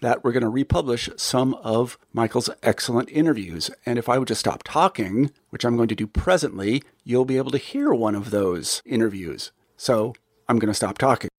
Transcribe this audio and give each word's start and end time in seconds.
that 0.00 0.22
we're 0.22 0.32
going 0.32 0.42
to 0.42 0.48
republish 0.48 1.08
some 1.16 1.54
of 1.54 1.98
Michael's 2.12 2.50
excellent 2.62 3.08
interviews. 3.10 3.70
And 3.84 3.98
if 3.98 4.08
I 4.08 4.18
would 4.18 4.28
just 4.28 4.40
stop 4.40 4.62
talking, 4.62 5.30
which 5.50 5.64
I'm 5.64 5.76
going 5.76 5.88
to 5.88 5.94
do 5.94 6.06
presently, 6.06 6.82
you'll 7.04 7.24
be 7.24 7.38
able 7.38 7.50
to 7.52 7.58
hear 7.58 7.92
one 7.94 8.14
of 8.14 8.30
those 8.30 8.82
interviews. 8.84 9.52
So 9.76 10.14
I'm 10.48 10.58
going 10.58 10.70
to 10.70 10.74
stop 10.74 10.98
talking. 10.98 11.30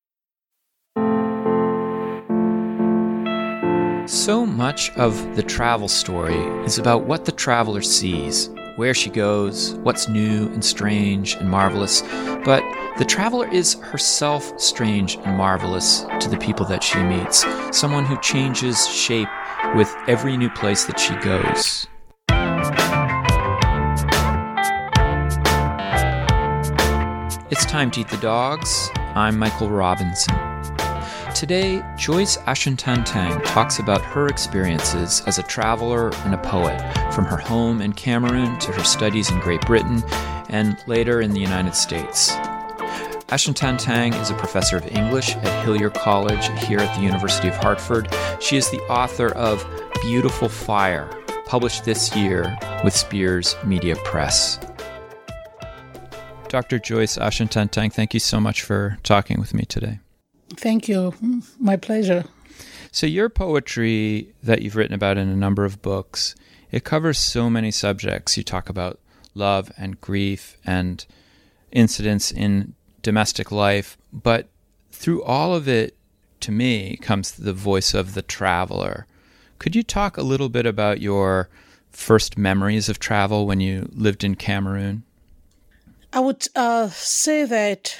So 4.07 4.45
much 4.45 4.89
of 4.91 5.35
the 5.35 5.43
travel 5.43 5.89
story 5.89 6.37
is 6.65 6.79
about 6.79 7.03
what 7.03 7.25
the 7.25 7.31
traveler 7.31 7.81
sees, 7.81 8.49
where 8.77 8.93
she 8.93 9.09
goes, 9.09 9.73
what's 9.81 10.07
new 10.07 10.45
and 10.53 10.63
strange 10.63 11.33
and 11.35 11.49
marvelous. 11.49 12.03
But 12.45 12.63
the 12.99 13.05
traveler 13.05 13.51
is 13.51 13.73
herself 13.81 14.57
strange 14.59 15.17
and 15.17 15.35
marvelous 15.35 16.05
to 16.19 16.29
the 16.29 16.37
people 16.37 16.63
that 16.67 16.83
she 16.83 17.01
meets, 17.01 17.43
someone 17.75 18.05
who 18.05 18.19
changes 18.21 18.87
shape 18.87 19.27
with 19.75 19.93
every 20.07 20.37
new 20.37 20.49
place 20.51 20.85
that 20.85 20.99
she 20.99 21.15
goes. 21.15 21.87
It's 27.49 27.65
time 27.65 27.89
to 27.91 28.01
eat 28.01 28.09
the 28.09 28.17
dogs. 28.17 28.91
I'm 29.15 29.39
Michael 29.39 29.71
Robinson. 29.71 30.56
Today, 31.37 31.83
Joyce 31.95 32.37
Ashuntantang 32.47 33.43
talks 33.45 33.77
about 33.77 34.01
her 34.01 34.27
experiences 34.27 35.21
as 35.27 35.37
a 35.37 35.43
traveler 35.43 36.09
and 36.25 36.33
a 36.33 36.37
poet, 36.39 36.81
from 37.13 37.25
her 37.25 37.37
home 37.37 37.79
in 37.79 37.93
Cameroon 37.93 38.57
to 38.57 38.71
her 38.71 38.83
studies 38.83 39.29
in 39.29 39.39
Great 39.41 39.61
Britain 39.61 40.03
and 40.49 40.75
later 40.87 41.21
in 41.21 41.33
the 41.33 41.39
United 41.39 41.75
States. 41.75 42.31
Ashuntantang 43.29 44.19
is 44.19 44.31
a 44.31 44.33
professor 44.33 44.77
of 44.77 44.87
English 44.87 45.35
at 45.35 45.63
Hillyer 45.63 45.93
College 45.93 46.47
here 46.65 46.79
at 46.79 46.95
the 46.95 47.03
University 47.03 47.49
of 47.49 47.55
Hartford. 47.57 48.11
She 48.39 48.57
is 48.57 48.71
the 48.71 48.81
author 48.89 49.27
of 49.33 49.63
Beautiful 50.01 50.49
Fire, 50.49 51.07
published 51.45 51.85
this 51.85 52.15
year 52.15 52.57
with 52.83 52.95
Spears 52.95 53.55
Media 53.63 53.95
Press. 53.97 54.59
Dr. 56.47 56.79
Joyce 56.79 57.15
Ashuntantang, 57.19 57.93
thank 57.93 58.15
you 58.15 58.19
so 58.19 58.39
much 58.39 58.63
for 58.63 58.97
talking 59.03 59.39
with 59.39 59.53
me 59.53 59.63
today. 59.65 59.99
Thank 60.55 60.87
you. 60.87 61.13
My 61.59 61.75
pleasure. 61.75 62.25
So, 62.91 63.05
your 63.05 63.29
poetry 63.29 64.33
that 64.41 64.61
you've 64.61 64.75
written 64.75 64.95
about 64.95 65.17
in 65.17 65.27
a 65.27 65.35
number 65.35 65.65
of 65.65 65.81
books, 65.81 66.35
it 66.71 66.83
covers 66.83 67.17
so 67.19 67.49
many 67.49 67.71
subjects. 67.71 68.37
You 68.37 68.43
talk 68.43 68.69
about 68.69 68.99
love 69.35 69.71
and 69.77 69.99
grief 70.01 70.57
and 70.65 71.05
incidents 71.71 72.31
in 72.31 72.73
domestic 73.01 73.51
life, 73.51 73.97
but 74.11 74.47
through 74.91 75.23
all 75.23 75.53
of 75.53 75.67
it, 75.67 75.95
to 76.39 76.51
me, 76.51 76.97
comes 76.97 77.31
the 77.31 77.53
voice 77.53 77.93
of 77.93 78.13
the 78.13 78.21
traveler. 78.21 79.05
Could 79.59 79.75
you 79.75 79.83
talk 79.83 80.17
a 80.17 80.23
little 80.23 80.49
bit 80.49 80.65
about 80.65 81.01
your 81.01 81.49
first 81.91 82.37
memories 82.37 82.89
of 82.89 82.99
travel 82.99 83.47
when 83.47 83.59
you 83.59 83.89
lived 83.93 84.23
in 84.23 84.35
Cameroon? 84.35 85.03
I 86.13 86.19
would 86.19 86.47
uh, 86.55 86.89
say 86.89 87.43
that 87.45 87.97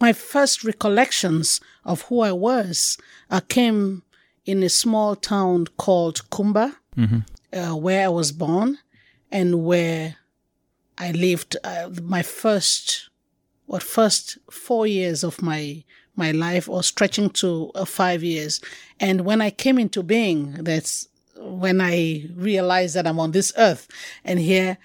my 0.00 0.12
first 0.12 0.64
recollections 0.64 1.60
of 1.84 2.02
who 2.02 2.20
I 2.20 2.32
was 2.32 2.98
uh, 3.30 3.40
came 3.40 4.02
in 4.44 4.62
a 4.62 4.68
small 4.68 5.16
town 5.16 5.66
called 5.76 6.28
Kumba, 6.30 6.74
mm-hmm. 6.96 7.58
uh, 7.58 7.76
where 7.76 8.04
I 8.04 8.08
was 8.08 8.32
born 8.32 8.78
and 9.30 9.64
where 9.64 10.16
I 10.98 11.12
lived 11.12 11.56
uh, 11.64 11.90
my 12.02 12.22
first, 12.22 13.10
what 13.66 13.82
first 13.82 14.38
four 14.50 14.86
years 14.86 15.24
of 15.24 15.42
my 15.42 15.84
my 16.16 16.30
life, 16.30 16.68
or 16.68 16.84
stretching 16.84 17.28
to 17.28 17.72
uh, 17.74 17.84
five 17.84 18.22
years. 18.22 18.60
And 19.00 19.22
when 19.22 19.40
I 19.40 19.50
came 19.50 19.80
into 19.80 20.00
being, 20.04 20.52
that's 20.62 21.08
when 21.36 21.80
I 21.80 22.28
realized 22.36 22.94
that 22.94 23.06
I'm 23.06 23.18
on 23.18 23.32
this 23.32 23.52
earth, 23.56 23.88
and 24.24 24.38
here 24.38 24.78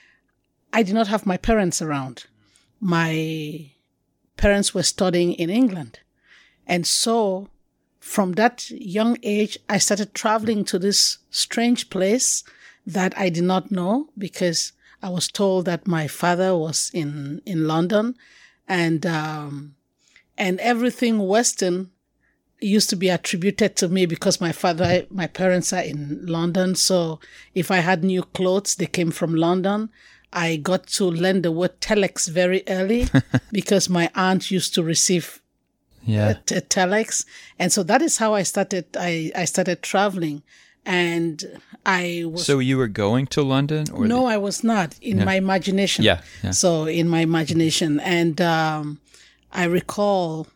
I 0.73 0.81
did 0.81 0.95
not 0.95 1.07
have 1.07 1.27
my 1.27 1.37
parents 1.37 1.81
around 1.81 2.25
my 2.79 3.71
parents 4.39 4.73
were 4.73 4.83
studying 4.83 5.33
in 5.33 5.49
England. 5.49 5.99
And 6.65 6.87
so 6.87 7.49
from 7.99 8.33
that 8.33 8.69
young 8.71 9.17
age, 9.21 9.57
I 9.67 9.77
started 9.79 10.13
traveling 10.13 10.63
to 10.65 10.79
this 10.79 11.17
strange 11.29 11.89
place 11.89 12.43
that 12.87 13.13
I 13.17 13.29
did 13.29 13.43
not 13.43 13.69
know 13.69 14.09
because 14.17 14.71
I 15.03 15.09
was 15.09 15.27
told 15.27 15.65
that 15.65 15.87
my 15.87 16.07
father 16.07 16.55
was 16.55 16.89
in, 16.93 17.41
in 17.45 17.67
London 17.67 18.15
and, 18.67 19.05
um, 19.05 19.75
and 20.37 20.59
everything 20.61 21.19
Western 21.19 21.91
used 22.61 22.89
to 22.91 22.95
be 22.95 23.09
attributed 23.09 23.75
to 23.77 23.89
me 23.89 24.05
because 24.05 24.39
my 24.39 24.53
father, 24.53 25.05
my 25.09 25.27
parents 25.27 25.73
are 25.73 25.83
in 25.83 26.25
London. 26.25 26.75
So 26.75 27.19
if 27.53 27.71
I 27.71 27.77
had 27.77 28.03
new 28.03 28.23
clothes, 28.23 28.75
they 28.75 28.85
came 28.85 29.11
from 29.11 29.35
London. 29.35 29.89
I 30.31 30.57
got 30.57 30.87
to 30.87 31.05
learn 31.05 31.41
the 31.41 31.51
word 31.51 31.81
telex 31.81 32.29
very 32.29 32.63
early 32.67 33.07
because 33.51 33.89
my 33.89 34.11
aunt 34.15 34.51
used 34.51 34.73
to 34.75 34.83
receive 34.83 35.41
yeah. 36.03 36.33
telex. 36.45 37.25
And 37.57 37.71
so 37.71 37.83
that 37.83 38.01
is 38.01 38.17
how 38.17 38.33
I 38.35 38.43
started, 38.43 38.85
I, 38.97 39.31
I 39.35 39.45
started 39.45 39.81
traveling. 39.81 40.43
And 40.85 41.59
I 41.85 42.23
was. 42.25 42.45
So 42.45 42.59
you 42.59 42.77
were 42.77 42.87
going 42.87 43.27
to 43.27 43.41
London? 43.41 43.85
Or 43.93 44.07
no, 44.07 44.21
the... 44.21 44.25
I 44.27 44.37
was 44.37 44.63
not 44.63 44.97
in 45.01 45.19
yeah. 45.19 45.25
my 45.25 45.35
imagination. 45.35 46.05
Yeah, 46.05 46.21
yeah, 46.43 46.51
So 46.51 46.85
in 46.85 47.07
my 47.07 47.19
imagination. 47.19 47.99
And 47.99 48.39
um, 48.41 48.99
I 49.51 49.65
recall 49.65 50.47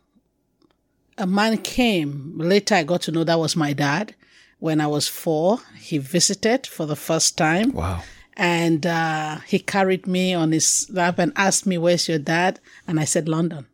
a 1.18 1.28
man 1.28 1.58
came. 1.58 2.34
Later, 2.38 2.76
I 2.76 2.84
got 2.84 3.02
to 3.04 3.12
know 3.12 3.24
that 3.24 3.40
was 3.40 3.56
my 3.56 3.74
dad. 3.74 4.16
When 4.60 4.80
I 4.80 4.88
was 4.88 5.08
four, 5.08 5.60
he 5.78 5.98
visited 5.98 6.66
for 6.66 6.86
the 6.86 6.96
first 6.96 7.38
time. 7.38 7.72
Wow 7.74 8.02
and 8.36 8.86
uh, 8.86 9.38
he 9.46 9.60
carried 9.60 10.08
me 10.08 10.34
on 10.34 10.52
his 10.52 10.88
lap 10.90 11.20
and 11.20 11.32
asked 11.36 11.66
me, 11.66 11.78
"Where's 11.78 12.08
your 12.08 12.20
dad?" 12.20 12.60
And 12.88 13.00
I 13.00 13.06
said, 13.06 13.28
"London." 13.28 13.68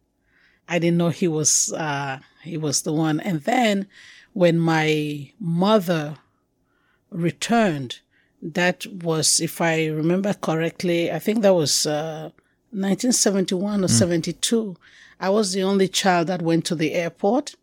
I 0.68 0.78
didn't 0.78 0.98
know 0.98 1.10
he 1.10 1.28
was 1.28 1.74
uh, 1.74 2.20
he 2.44 2.58
was 2.58 2.84
the 2.84 2.94
one. 2.94 3.20
And 3.20 3.42
then 3.42 3.88
when 4.34 4.60
my 4.60 5.32
mother 5.40 6.18
returned, 7.10 8.00
that 8.42 8.86
was, 8.86 9.42
if 9.42 9.60
I 9.60 9.88
remember 9.88 10.34
correctly, 10.34 11.12
I 11.12 11.20
think 11.20 11.42
that 11.42 11.56
was 11.56 11.86
uh, 11.86 12.30
1971 12.72 13.84
or 13.84 13.88
mm. 13.88 13.90
72. 13.90 14.78
I 15.20 15.30
was 15.30 15.52
the 15.52 15.64
only 15.64 15.88
child 15.88 16.28
that 16.28 16.42
went 16.42 16.66
to 16.66 16.76
the 16.76 16.94
airport, 16.94 17.56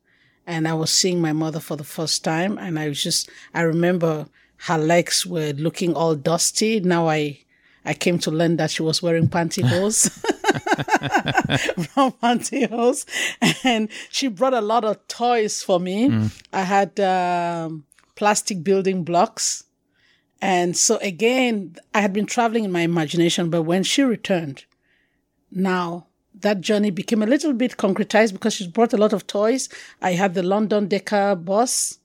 and 0.47 0.69
I 0.69 0.75
was 0.75 0.93
seeing 0.93 1.21
my 1.21 1.33
mother 1.33 1.61
for 1.61 1.77
the 1.77 1.85
first 1.85 2.25
time. 2.25 2.59
And 2.59 2.79
I 2.79 2.89
was 2.89 3.03
just, 3.03 3.31
I 3.55 3.63
remember 3.63 4.27
her 4.59 4.79
legs 4.79 5.27
were 5.27 5.53
looking 5.53 5.95
all 5.95 6.15
dusty. 6.15 6.81
Now 6.81 7.09
I 7.09 7.41
I 7.85 7.95
came 7.95 8.19
to 8.21 8.31
learn 8.31 8.57
that 8.57 8.71
she 8.71 8.83
was 8.83 9.03
wearing 9.03 9.29
pantyhose. 9.29 10.11
pantyhose. 12.23 13.07
And 13.65 13.89
she 14.11 14.29
brought 14.29 14.55
a 14.55 14.61
lot 14.61 14.85
of 14.85 15.07
toys 15.07 15.63
for 15.63 15.79
me. 15.79 16.09
Mm. 16.09 16.43
I 16.53 16.63
had 16.63 16.99
um, 16.99 17.85
plastic 18.17 18.65
building 18.65 19.05
blocks 19.05 19.67
And 20.41 20.77
so 20.77 20.99
again, 20.99 21.77
I 21.95 22.01
had 22.01 22.13
been 22.13 22.27
traveling 22.27 22.65
in 22.65 22.73
my 22.73 22.83
imagination, 22.83 23.51
but 23.51 23.63
when 23.63 23.83
she 23.83 24.03
returned, 24.03 24.65
now 25.51 26.07
that 26.35 26.61
journey 26.61 26.91
became 26.91 27.23
a 27.23 27.27
little 27.27 27.55
bit 27.55 27.77
concretized 27.77 28.33
because 28.33 28.55
she 28.55 28.69
brought 28.69 28.93
a 28.93 28.99
lot 28.99 29.13
of 29.13 29.27
toys. 29.27 29.69
I 30.03 30.13
had 30.13 30.35
the 30.35 30.43
London 30.43 30.89
Decca 30.89 31.37
bus, 31.37 31.99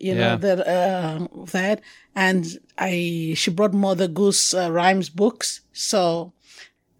you 0.00 0.14
know, 0.14 0.36
that, 0.38 0.66
uh, 0.66 1.26
that, 1.52 1.80
and 2.14 2.46
I, 2.78 3.34
she 3.36 3.50
brought 3.50 3.74
Mother 3.74 4.08
Goose 4.08 4.54
uh, 4.54 4.70
rhymes 4.72 5.08
books. 5.10 5.60
So 5.72 6.32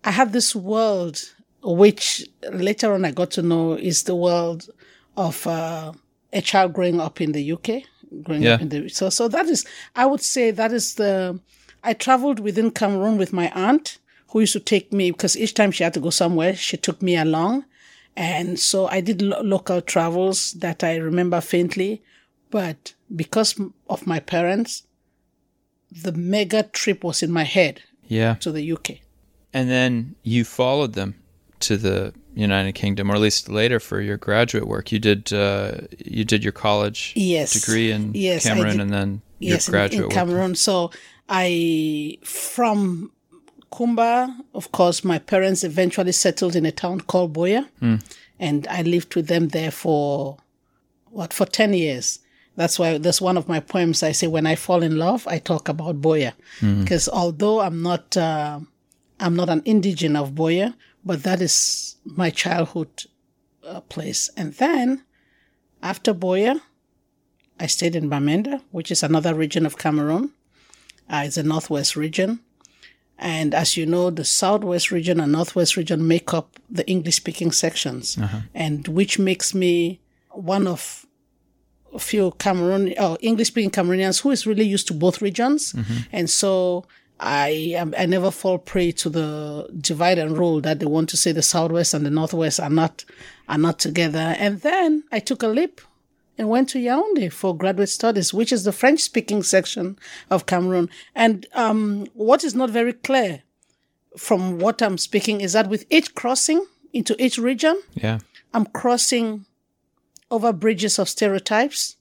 I 0.04 0.10
have 0.10 0.32
this 0.32 0.54
world, 0.54 1.16
which 1.62 2.26
later 2.52 2.92
on 2.92 3.04
I 3.04 3.10
got 3.10 3.30
to 3.32 3.42
know 3.42 3.72
is 3.74 4.02
the 4.04 4.14
world 4.14 4.68
of, 5.16 5.46
uh, 5.46 5.92
a 6.32 6.40
child 6.40 6.72
growing 6.74 7.00
up 7.00 7.20
in 7.20 7.32
the 7.32 7.52
UK, 7.52 7.82
growing 8.22 8.42
Yeah. 8.42 8.54
up 8.54 8.60
in 8.62 8.68
the, 8.68 8.88
so, 8.88 9.08
so 9.10 9.26
that 9.28 9.46
is, 9.46 9.64
I 9.96 10.06
would 10.06 10.20
say 10.20 10.50
that 10.52 10.72
is 10.72 10.94
the, 10.94 11.40
I 11.82 11.92
traveled 11.94 12.38
within 12.38 12.70
Cameroon 12.70 13.16
with 13.18 13.32
my 13.32 13.50
aunt 13.54 13.98
who 14.28 14.40
used 14.40 14.52
to 14.52 14.60
take 14.60 14.92
me 14.92 15.10
because 15.10 15.36
each 15.36 15.54
time 15.54 15.72
she 15.72 15.82
had 15.84 15.94
to 15.94 16.00
go 16.00 16.10
somewhere, 16.10 16.54
she 16.54 16.76
took 16.76 17.02
me 17.02 17.16
along. 17.16 17.64
And 18.16 18.58
so 18.60 18.86
I 18.88 19.00
did 19.00 19.22
lo- 19.22 19.40
local 19.42 19.80
travels 19.80 20.52
that 20.54 20.84
I 20.84 20.96
remember 20.96 21.40
faintly. 21.40 22.02
But 22.50 22.94
because 23.14 23.60
of 23.88 24.06
my 24.06 24.20
parents, 24.20 24.84
the 25.90 26.12
mega 26.12 26.62
trip 26.64 27.04
was 27.04 27.22
in 27.22 27.30
my 27.30 27.44
head 27.44 27.82
Yeah. 28.08 28.34
to 28.40 28.52
the 28.52 28.72
UK. 28.72 29.00
And 29.52 29.68
then 29.68 30.14
you 30.22 30.44
followed 30.44 30.94
them 30.94 31.14
to 31.60 31.76
the 31.76 32.12
United 32.34 32.72
Kingdom, 32.74 33.10
or 33.10 33.14
at 33.16 33.20
least 33.20 33.48
later 33.48 33.80
for 33.80 34.00
your 34.00 34.16
graduate 34.16 34.66
work. 34.66 34.92
You 34.92 34.98
did 35.00 35.32
uh, 35.32 35.72
you 36.04 36.24
did 36.24 36.44
your 36.44 36.52
college 36.52 37.12
Yes. 37.16 37.52
degree 37.52 37.90
in 37.90 38.12
Yes, 38.14 38.44
Cameroon, 38.44 38.80
and 38.80 38.92
then 38.92 39.22
your 39.40 39.54
yes, 39.54 39.68
in- 39.68 39.72
graduate 39.72 39.96
in, 39.96 40.02
work. 40.04 40.12
Cameroon. 40.12 40.54
So 40.54 40.90
I, 41.28 42.18
from 42.24 43.10
Kumba, 43.72 44.34
of 44.54 44.70
course, 44.72 45.04
my 45.04 45.18
parents 45.18 45.64
eventually 45.64 46.12
settled 46.12 46.54
in 46.56 46.66
a 46.66 46.72
town 46.72 47.00
called 47.00 47.32
Buea, 47.34 47.66
Hmm. 47.80 47.96
and 48.38 48.66
I 48.68 48.82
lived 48.82 49.14
with 49.16 49.26
them 49.26 49.48
there 49.48 49.70
for 49.72 50.36
what 51.10 51.32
for 51.32 51.46
ten 51.46 51.72
years. 51.74 52.20
That's 52.60 52.78
why 52.80 52.98
that's 53.04 53.22
one 53.30 53.38
of 53.40 53.48
my 53.54 53.60
poems. 53.72 54.02
I 54.02 54.12
say 54.12 54.26
when 54.36 54.46
I 54.52 54.54
fall 54.66 54.82
in 54.88 54.94
love, 55.06 55.20
I 55.34 55.38
talk 55.50 55.64
about 55.74 55.94
Buea, 56.04 56.32
Hmm. 56.60 56.80
because 56.82 57.06
although 57.22 57.58
I'm 57.66 57.78
not, 57.90 58.04
uh, 58.28 58.60
I'm 59.24 59.34
not 59.40 59.48
an 59.48 59.62
indigene 59.72 60.16
of 60.22 60.28
Buea, 60.40 60.68
but 61.08 61.22
that 61.22 61.40
is 61.48 61.54
my 62.04 62.28
childhood 62.42 62.92
uh, 63.66 63.80
place. 63.94 64.22
And 64.36 64.48
then 64.64 64.86
after 65.82 66.12
Buea, 66.14 66.60
I 67.64 67.66
stayed 67.76 67.96
in 68.00 68.10
Bamenda, 68.10 68.54
which 68.76 68.90
is 68.94 69.02
another 69.02 69.32
region 69.34 69.64
of 69.66 69.74
Cameroon. 69.84 70.24
Uh, 71.12 71.22
it's 71.26 71.38
a 71.38 71.42
northwest 71.42 71.96
region. 71.96 72.40
And 73.18 73.54
as 73.54 73.76
you 73.78 73.84
know, 73.86 74.10
the 74.10 74.24
southwest 74.24 74.90
region 74.90 75.20
and 75.20 75.32
northwest 75.32 75.76
region 75.76 76.06
make 76.14 76.32
up 76.38 76.46
the 76.78 76.84
English 76.94 77.16
speaking 77.16 77.52
sections, 77.52 78.18
and 78.54 78.88
which 78.88 79.18
makes 79.18 79.54
me 79.54 80.00
one 80.54 80.66
of 80.74 81.06
few 81.98 82.32
Cameroon 82.38 82.94
or 82.98 83.18
English 83.20 83.48
speaking 83.48 83.70
Cameroonians 83.70 84.22
who 84.22 84.30
is 84.30 84.46
really 84.46 84.64
used 84.64 84.86
to 84.88 84.94
both 84.94 85.20
regions. 85.22 85.74
And 86.12 86.28
so 86.30 86.84
I 87.18 87.76
I 87.96 88.06
never 88.06 88.30
fall 88.30 88.58
prey 88.58 88.92
to 88.92 89.10
the 89.10 89.68
divide 89.78 90.18
and 90.18 90.36
rule 90.38 90.60
that 90.62 90.78
they 90.78 90.86
want 90.86 91.08
to 91.10 91.16
say 91.16 91.32
the 91.32 91.42
southwest 91.42 91.94
and 91.94 92.04
the 92.06 92.10
northwest 92.10 92.60
are 92.60 92.70
not 92.70 93.04
are 93.48 93.58
not 93.58 93.78
together. 93.78 94.34
And 94.38 94.60
then 94.60 95.04
I 95.12 95.20
took 95.20 95.42
a 95.42 95.48
leap 95.48 95.80
and 96.38 96.48
went 96.48 96.70
to 96.70 96.78
Yaoundé 96.78 97.30
for 97.30 97.54
graduate 97.54 97.90
studies, 97.90 98.32
which 98.32 98.50
is 98.50 98.64
the 98.64 98.72
French 98.72 99.00
speaking 99.00 99.42
section 99.42 99.98
of 100.30 100.46
Cameroon. 100.46 100.88
And 101.14 101.46
um, 101.54 102.06
what 102.14 102.42
is 102.44 102.54
not 102.54 102.70
very 102.70 102.94
clear 102.94 103.42
from 104.16 104.58
what 104.58 104.80
I'm 104.80 104.96
speaking 104.96 105.42
is 105.42 105.52
that 105.52 105.68
with 105.68 105.84
each 105.90 106.14
crossing 106.14 106.64
into 106.94 107.14
each 107.22 107.36
region, 107.36 107.80
yeah. 107.94 108.20
I'm 108.54 108.64
crossing 108.66 109.44
over 110.30 110.52
bridges 110.52 110.98
of 110.98 111.08
stereotypes. 111.08 111.96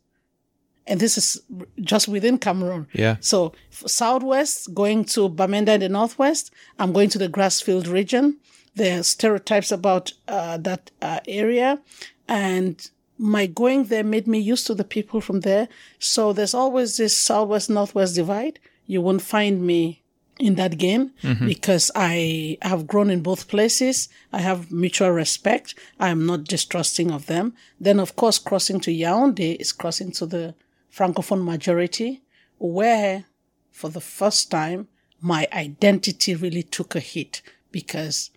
And 0.87 0.99
this 0.99 1.17
is 1.17 1.41
just 1.81 2.07
within 2.07 2.39
Cameroon. 2.39 2.87
Yeah. 2.93 3.17
So 3.19 3.53
southwest, 3.69 4.73
going 4.73 5.05
to 5.05 5.29
Bamenda 5.29 5.75
in 5.75 5.81
the 5.81 5.89
northwest, 5.89 6.51
I'm 6.79 6.93
going 6.93 7.09
to 7.09 7.19
the 7.19 7.29
Grassfield 7.29 7.91
region. 7.91 8.37
There 8.75 8.99
are 8.99 9.03
stereotypes 9.03 9.71
about 9.71 10.13
uh, 10.27 10.57
that 10.57 10.89
uh, 11.01 11.19
area, 11.27 11.79
and 12.27 12.89
my 13.17 13.45
going 13.45 13.85
there 13.85 14.03
made 14.03 14.25
me 14.25 14.39
used 14.39 14.65
to 14.67 14.73
the 14.73 14.83
people 14.83 15.21
from 15.21 15.41
there. 15.41 15.67
So 15.99 16.33
there's 16.33 16.53
always 16.53 16.97
this 16.97 17.15
southwest 17.15 17.69
northwest 17.69 18.15
divide. 18.15 18.59
You 18.87 19.01
won't 19.01 19.21
find 19.21 19.61
me 19.61 19.98
in 20.39 20.56
that 20.56 20.77
game 20.77 21.12
because 21.45 21.91
I 21.95 22.57
have 22.62 22.88
grown 22.88 23.09
in 23.09 23.21
both 23.21 23.50
places. 23.50 24.07
I 24.31 24.39
have 24.39 24.71
mutual 24.71 25.12
respect. 25.12 25.75
I 26.00 26.09
am 26.09 26.25
not 26.25 26.45
distrusting 26.45 27.12
of 27.12 27.25
them. 27.25 27.53
Then, 27.80 28.00
of 28.00 28.15
course, 28.15 28.39
crossing 28.39 28.80
to 28.81 28.91
Yaoundé 28.91 29.57
is 29.59 29.74
crossing 29.74 30.12
to 30.13 30.25
the 30.25 30.56
Francophone 30.91 31.44
majority, 31.44 32.21
where 32.57 33.25
for 33.71 33.89
the 33.89 34.01
first 34.01 34.50
time, 34.50 34.88
my 35.21 35.47
identity 35.51 36.36
really 36.36 36.63
took 36.63 36.95
a 36.95 37.00
hit 37.00 37.42
because 37.71 38.31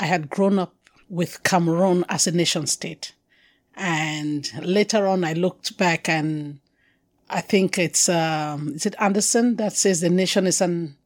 I 0.00 0.06
had 0.06 0.30
grown 0.30 0.58
up 0.58 0.74
with 1.08 1.42
Cameroon 1.42 2.04
as 2.08 2.26
a 2.26 2.32
nation 2.32 2.66
state. 2.66 3.12
And 3.76 4.50
later 4.64 5.06
on, 5.06 5.22
I 5.22 5.34
looked 5.34 5.76
back 5.76 6.08
and 6.08 6.60
I 7.28 7.40
think 7.40 7.78
it's, 7.78 8.08
um, 8.08 8.72
is 8.74 8.86
it 8.86 8.94
Anderson 8.98 9.56
that 9.56 9.74
says 9.74 10.00
the 10.00 10.08
nation 10.08 10.46
is 10.46 10.60
an, 10.60 10.96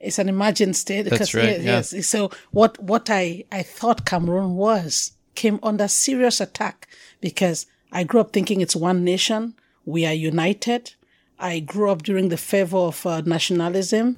is 0.00 0.18
an 0.18 0.28
imagined 0.28 0.76
state? 0.76 1.02
That's 1.02 1.34
right, 1.34 1.60
yeah. 1.60 1.82
Yes. 1.82 2.06
So 2.06 2.30
what, 2.50 2.78
what 2.82 3.08
I, 3.10 3.44
I 3.50 3.62
thought 3.62 4.04
Cameroon 4.06 4.54
was 4.56 5.12
came 5.34 5.58
under 5.62 5.88
serious 5.88 6.40
attack 6.40 6.88
because 7.20 7.66
I 7.92 8.04
grew 8.04 8.20
up 8.20 8.32
thinking 8.32 8.60
it's 8.60 8.76
one 8.76 9.04
nation. 9.04 9.54
We 9.84 10.04
are 10.06 10.12
united. 10.12 10.94
I 11.38 11.60
grew 11.60 11.90
up 11.90 12.02
during 12.02 12.30
the 12.30 12.36
fervor 12.36 12.78
of 12.78 13.04
uh, 13.04 13.20
nationalism. 13.20 14.14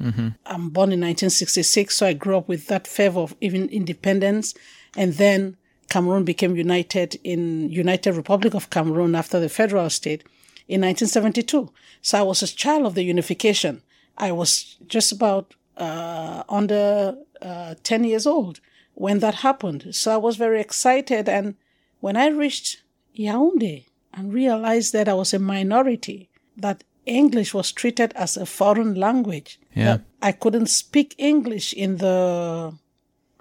I'm 0.46 0.70
born 0.70 0.92
in 0.92 1.00
1966, 1.00 1.96
so 1.96 2.06
I 2.06 2.12
grew 2.12 2.36
up 2.36 2.48
with 2.48 2.68
that 2.68 2.86
fervor 2.86 3.20
of 3.20 3.34
even 3.40 3.68
independence. 3.70 4.54
And 4.96 5.14
then 5.14 5.56
Cameroon 5.90 6.24
became 6.24 6.54
united 6.56 7.18
in 7.24 7.70
United 7.70 8.14
Republic 8.14 8.54
of 8.54 8.70
Cameroon 8.70 9.14
after 9.14 9.40
the 9.40 9.48
federal 9.48 9.90
state 9.90 10.22
in 10.68 10.82
1972. 10.82 11.70
So 12.02 12.18
I 12.18 12.22
was 12.22 12.42
a 12.42 12.46
child 12.46 12.86
of 12.86 12.94
the 12.94 13.02
unification. 13.02 13.82
I 14.16 14.32
was 14.32 14.76
just 14.86 15.10
about 15.12 15.54
uh, 15.78 16.42
under 16.48 17.16
uh, 17.40 17.74
10 17.82 18.04
years 18.04 18.26
old 18.26 18.60
when 18.94 19.20
that 19.20 19.36
happened. 19.36 19.94
So 19.94 20.12
I 20.12 20.16
was 20.16 20.36
very 20.36 20.60
excited. 20.60 21.28
And 21.28 21.54
when 22.00 22.16
I 22.16 22.28
reached 22.28 22.82
Yaoundé 23.16 23.84
and 24.12 24.32
realized 24.32 24.92
that 24.92 25.08
I 25.08 25.14
was 25.14 25.32
a 25.32 25.38
minority, 25.38 26.28
that 26.56 26.84
English 27.06 27.54
was 27.54 27.72
treated 27.72 28.12
as 28.14 28.36
a 28.36 28.44
foreign 28.44 28.94
language, 28.94 29.58
Yeah. 29.74 29.84
that 29.84 30.00
I 30.20 30.32
couldn't 30.32 30.66
speak 30.66 31.14
English 31.18 31.72
in 31.72 31.96
the 31.98 32.74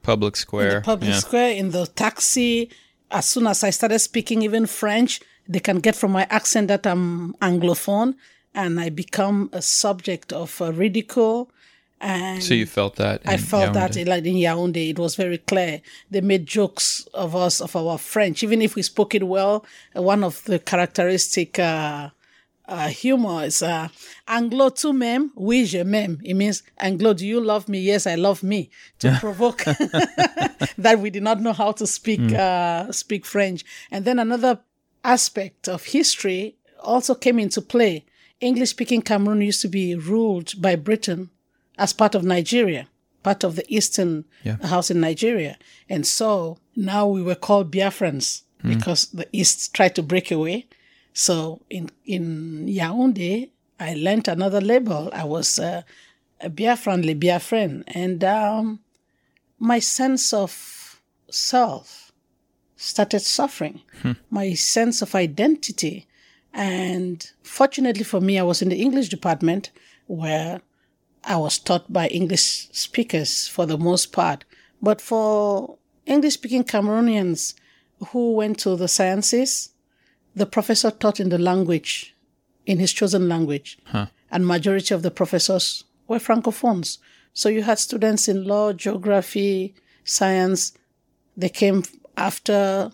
Public 0.04 0.38
square. 0.38 0.76
the 0.76 0.82
public 0.82 1.10
yeah. 1.10 1.20
square, 1.20 1.52
in 1.52 1.72
the 1.72 1.86
taxi. 1.88 2.70
As 3.10 3.26
soon 3.26 3.48
as 3.48 3.64
I 3.64 3.72
started 3.72 4.00
speaking 4.00 4.42
even 4.42 4.66
French, 4.66 5.20
they 5.50 5.60
can 5.60 5.80
get 5.80 5.96
from 5.96 6.12
my 6.12 6.28
accent 6.30 6.68
that 6.70 6.86
I'm 6.86 7.34
Anglophone, 7.42 8.16
and 8.54 8.80
I 8.80 8.90
become 8.90 9.50
a 9.52 9.62
subject 9.62 10.32
of 10.32 10.62
uh, 10.62 10.72
ridicule. 10.72 11.50
And 12.00 12.44
So 12.44 12.54
you 12.54 12.66
felt 12.68 12.96
that. 12.98 13.22
I 13.26 13.34
in 13.34 13.40
felt 13.40 13.74
that 13.74 13.92
Yaoundé. 13.92 14.08
like 14.08 14.26
in 14.26 14.36
Yaoundé, 14.36 14.90
it 14.92 15.00
was 15.00 15.16
very 15.16 15.40
clear. 15.40 15.82
They 16.12 16.22
made 16.22 16.46
jokes 16.46 17.08
of 17.14 17.36
us, 17.36 17.60
of 17.60 17.76
our 17.76 17.98
French, 17.98 18.44
even 18.44 18.62
if 18.62 18.76
we 18.76 18.82
spoke 18.84 19.16
it 19.16 19.26
well. 19.28 19.66
One 19.94 20.24
of 20.24 20.44
the 20.44 20.60
characteristic 20.60 21.58
uh, 21.58 22.10
uh, 22.68 22.88
humor 22.90 23.46
is 23.46 23.64
uh, 23.64 23.88
Anglo 24.28 24.70
tu 24.70 24.94
m'aimes? 24.94 25.32
Oui, 25.36 25.66
je 25.66 25.84
m'aime. 25.84 26.20
It 26.24 26.36
means 26.36 26.62
Anglo, 26.78 27.14
do 27.14 27.26
you 27.26 27.40
love 27.42 27.68
me? 27.68 27.80
Yes, 27.80 28.06
I 28.06 28.16
love 28.16 28.44
me. 28.44 28.70
To 29.00 29.18
provoke 29.20 29.64
that 30.78 31.00
we 31.00 31.10
did 31.10 31.24
not 31.24 31.42
know 31.42 31.54
how 31.54 31.72
to 31.72 31.88
speak 31.88 32.20
uh, 32.34 32.92
speak 32.92 33.26
French. 33.26 33.64
And 33.90 34.06
then 34.06 34.20
another 34.20 34.60
aspect 35.04 35.68
of 35.68 35.86
history 35.86 36.58
also 36.82 37.16
came 37.16 37.40
into 37.40 37.62
play. 37.62 38.06
English 38.40 38.70
speaking 38.70 39.02
Cameroon 39.02 39.42
used 39.42 39.62
to 39.62 39.68
be 39.68 39.96
ruled 39.96 40.62
by 40.62 40.76
Britain 40.76 41.32
as 41.78 41.94
part 41.94 42.16
of 42.16 42.24
Nigeria, 42.24 42.88
part 43.24 43.44
of 43.44 43.56
the 43.56 43.66
Eastern 43.68 44.26
Yeah. 44.44 44.58
House 44.68 44.90
in 44.92 45.00
Nigeria. 45.00 45.58
And 45.90 46.06
so 46.06 46.58
now 46.76 47.08
we 47.08 47.22
were 47.22 47.36
called 47.36 47.72
Biafrans 47.72 48.44
because 48.64 49.06
the 49.12 49.28
East 49.32 49.74
tried 49.74 49.96
to 49.96 50.04
break 50.04 50.32
away. 50.32 50.66
So 51.14 51.62
in, 51.70 51.90
in 52.06 52.66
Yaoundé, 52.68 53.50
I 53.80 53.94
learned 53.94 54.28
another 54.28 54.60
label. 54.62 55.10
I 55.14 55.24
was 55.24 55.60
uh, 55.60 55.84
a 56.42 56.50
Biafran, 56.50 57.06
le 57.06 57.14
Biafran. 57.16 57.84
And 57.88 58.24
um, 58.24 58.80
my 59.60 59.80
sense 59.80 60.34
of 60.34 61.02
self 61.30 62.12
started 62.76 63.22
suffering, 63.22 63.82
my 64.30 64.54
sense 64.54 65.02
of 65.02 65.16
identity. 65.16 66.08
And 66.54 67.30
fortunately 67.44 68.04
for 68.04 68.22
me, 68.22 68.38
I 68.40 68.44
was 68.44 68.62
in 68.62 68.70
the 68.70 68.82
English 68.82 69.10
department 69.10 69.72
where 70.08 70.62
I 71.28 71.36
was 71.36 71.60
taught 71.60 71.92
by 71.92 72.08
English 72.08 72.70
speakers 72.72 73.48
for 73.50 73.66
the 73.66 73.78
most 73.78 74.14
part. 74.14 74.46
But 74.82 75.02
for 75.02 75.78
English 76.06 76.36
speaking 76.36 76.64
Cameroonians 76.64 77.54
who 78.10 78.34
went 78.34 78.60
to 78.60 78.78
the 78.78 78.88
sciences, 78.88 79.72
the 80.36 80.46
professor 80.46 80.90
taught 80.90 81.20
in 81.20 81.30
the 81.30 81.38
language, 81.38 82.16
in 82.66 82.80
his 82.80 82.94
chosen 82.94 83.28
language. 83.28 83.78
Huh. 83.86 84.08
And 84.32 84.48
majority 84.48 84.94
of 84.94 85.02
the 85.02 85.12
professors 85.12 85.84
were 86.08 86.20
francophones. 86.20 87.00
So 87.34 87.50
you 87.50 87.64
had 87.64 87.78
students 87.78 88.28
in 88.28 88.46
law, 88.46 88.72
geography, 88.72 89.76
science. 90.06 90.74
They 91.36 91.50
came 91.50 91.84
after 92.16 92.92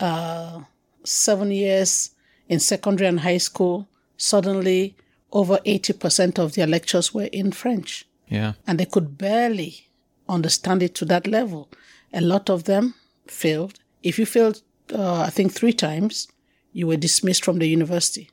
uh, 0.00 0.60
seven 1.04 1.50
years 1.50 2.10
in 2.48 2.60
secondary 2.60 3.08
and 3.08 3.20
high 3.20 3.38
school. 3.38 3.88
Suddenly, 4.16 4.96
over 5.32 5.58
80% 5.66 6.38
of 6.38 6.54
their 6.54 6.66
lectures 6.66 7.14
were 7.14 7.30
in 7.32 7.52
French. 7.52 8.06
Yeah. 8.28 8.52
And 8.66 8.78
they 8.78 8.84
could 8.84 9.18
barely 9.18 9.88
understand 10.28 10.82
it 10.82 10.94
to 10.96 11.04
that 11.06 11.26
level. 11.26 11.68
A 12.12 12.20
lot 12.20 12.50
of 12.50 12.64
them 12.64 12.94
failed. 13.26 13.80
If 14.02 14.18
you 14.18 14.26
failed, 14.26 14.62
uh, 14.94 15.22
I 15.22 15.30
think, 15.30 15.52
three 15.52 15.72
times, 15.72 16.28
you 16.72 16.86
were 16.86 16.96
dismissed 16.96 17.44
from 17.44 17.58
the 17.58 17.66
university. 17.66 18.30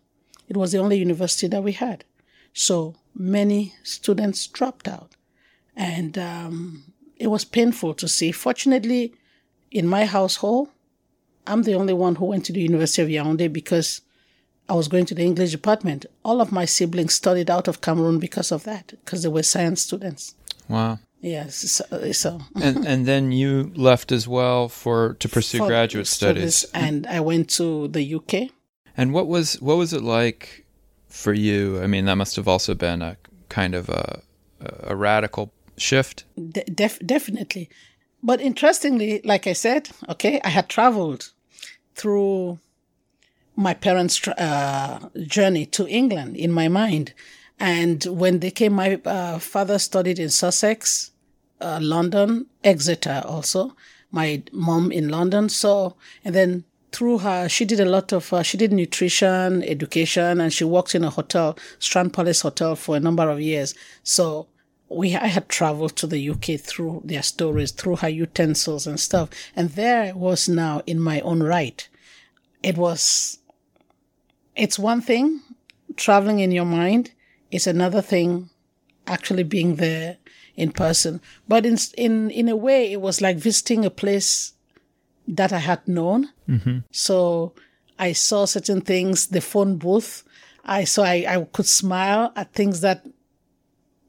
It 0.47 0.57
was 0.57 0.71
the 0.71 0.79
only 0.79 0.97
university 0.97 1.47
that 1.47 1.63
we 1.63 1.73
had. 1.73 2.03
So 2.53 2.95
many 3.15 3.75
students 3.83 4.47
dropped 4.47 4.87
out. 4.87 5.15
And 5.75 6.17
um, 6.17 6.93
it 7.17 7.27
was 7.27 7.45
painful 7.45 7.93
to 7.95 8.07
see. 8.07 8.31
Fortunately, 8.31 9.13
in 9.71 9.87
my 9.87 10.05
household, 10.05 10.69
I'm 11.47 11.63
the 11.63 11.75
only 11.75 11.93
one 11.93 12.15
who 12.15 12.25
went 12.25 12.45
to 12.45 12.53
the 12.53 12.61
University 12.61 13.01
of 13.01 13.09
Yaoundé 13.25 13.51
because 13.51 14.01
I 14.69 14.73
was 14.73 14.87
going 14.87 15.05
to 15.07 15.15
the 15.15 15.23
English 15.23 15.51
department. 15.51 16.05
All 16.23 16.41
of 16.41 16.51
my 16.51 16.65
siblings 16.65 17.13
studied 17.13 17.49
out 17.49 17.67
of 17.67 17.81
Cameroon 17.81 18.19
because 18.19 18.51
of 18.51 18.63
that, 18.63 18.93
because 19.03 19.23
they 19.23 19.29
were 19.29 19.43
science 19.43 19.81
students. 19.81 20.35
Wow. 20.67 20.99
Yes, 21.21 21.55
so, 21.55 22.11
so 22.13 22.39
And 22.61 22.87
and 22.87 23.05
then 23.05 23.31
you 23.31 23.71
left 23.75 24.11
as 24.11 24.27
well 24.27 24.69
for 24.69 25.15
to 25.19 25.27
pursue 25.27 25.57
for 25.57 25.67
graduate 25.67 26.07
studies. 26.07 26.65
and 26.73 27.05
I 27.07 27.19
went 27.19 27.49
to 27.57 27.87
the 27.89 28.15
UK. 28.15 28.51
And 28.95 29.13
what 29.13 29.27
was 29.27 29.61
what 29.61 29.77
was 29.77 29.91
it 29.93 30.01
like 30.01 30.65
for 31.09 31.33
you? 31.33 31.81
I 31.83 31.87
mean, 31.87 32.05
that 32.05 32.15
must 32.15 32.35
have 32.37 32.47
also 32.47 32.73
been 32.75 33.01
a 33.01 33.17
kind 33.49 33.75
of 33.75 33.89
a 33.89 34.21
a 34.83 34.95
radical 34.95 35.51
shift. 35.77 36.23
De- 36.35 36.63
def- 36.63 37.05
definitely, 37.05 37.69
but 38.23 38.39
interestingly, 38.41 39.21
like 39.23 39.47
I 39.47 39.53
said, 39.53 39.89
okay, 40.07 40.39
I 40.43 40.49
had 40.49 40.69
traveled 40.69 41.31
through 41.95 42.59
my 43.59 43.73
parents' 43.73 44.25
uh, 44.25 45.09
journey 45.27 45.65
to 45.65 45.85
England 45.87 46.37
in 46.37 46.49
my 46.49 46.69
mind. 46.69 47.13
And 47.59 48.01
when 48.05 48.39
they 48.39 48.51
came, 48.51 48.71
my 48.71 49.01
uh, 49.03 49.37
father 49.37 49.77
studied 49.77 50.17
in 50.17 50.29
Sussex, 50.29 51.11
uh, 51.59 51.79
London, 51.81 52.45
Exeter 52.63 53.21
also. 53.25 53.75
My 54.11 54.41
mom 54.53 54.93
in 54.93 55.09
London. 55.09 55.49
So, 55.49 55.97
and 56.23 56.33
then 56.33 56.63
through 56.93 57.17
her, 57.19 57.49
she 57.49 57.65
did 57.65 57.81
a 57.81 57.85
lot 57.85 58.13
of, 58.13 58.31
uh, 58.31 58.43
she 58.43 58.55
did 58.55 58.71
nutrition, 58.71 59.61
education, 59.63 60.39
and 60.39 60.53
she 60.53 60.63
worked 60.63 60.95
in 60.95 61.03
a 61.03 61.09
hotel, 61.09 61.57
Strand 61.79 62.13
Palace 62.13 62.41
Hotel 62.41 62.77
for 62.77 62.95
a 62.95 63.01
number 63.01 63.29
of 63.29 63.41
years. 63.41 63.75
So 64.03 64.47
we, 64.87 65.17
I 65.17 65.27
had 65.27 65.49
traveled 65.49 65.97
to 65.97 66.07
the 66.07 66.29
UK 66.29 66.61
through 66.61 67.01
their 67.03 67.23
stories, 67.23 67.71
through 67.71 67.97
her 67.97 68.09
utensils 68.09 68.87
and 68.87 68.97
stuff. 68.97 69.29
And 69.53 69.71
there 69.71 70.01
I 70.01 70.11
was 70.13 70.47
now 70.47 70.81
in 70.87 70.99
my 70.99 71.19
own 71.21 71.43
right. 71.43 71.87
It 72.63 72.77
was, 72.77 73.39
it's 74.59 74.77
one 74.77 75.01
thing 75.01 75.41
traveling 75.95 76.39
in 76.39 76.51
your 76.51 76.65
mind. 76.65 77.11
It's 77.49 77.65
another 77.67 78.01
thing 78.01 78.49
actually 79.07 79.43
being 79.43 79.75
there 79.77 80.17
in 80.55 80.71
person. 80.71 81.21
But 81.47 81.65
in, 81.65 81.77
in, 81.97 82.29
in 82.29 82.49
a 82.49 82.55
way, 82.55 82.91
it 82.91 83.01
was 83.01 83.21
like 83.21 83.37
visiting 83.37 83.85
a 83.85 83.89
place 83.89 84.53
that 85.27 85.53
I 85.53 85.59
had 85.59 85.87
known. 85.87 86.29
So 86.91 87.53
I 87.97 88.11
saw 88.13 88.45
certain 88.45 88.81
things, 88.81 89.27
the 89.27 89.41
phone 89.41 89.77
booth. 89.77 90.23
I 90.65 90.83
saw, 90.83 91.03
I, 91.03 91.25
I 91.27 91.47
could 91.53 91.65
smile 91.65 92.33
at 92.35 92.53
things 92.53 92.81
that 92.81 93.05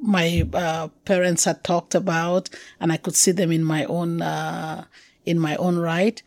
my 0.00 0.48
uh, 0.52 0.88
parents 1.04 1.44
had 1.44 1.62
talked 1.62 1.94
about 1.94 2.50
and 2.80 2.90
I 2.90 2.96
could 2.96 3.14
see 3.14 3.32
them 3.32 3.52
in 3.52 3.62
my 3.62 3.84
own, 3.84 4.20
uh, 4.20 4.84
in 5.24 5.38
my 5.38 5.56
own 5.56 5.78
right. 5.78 6.20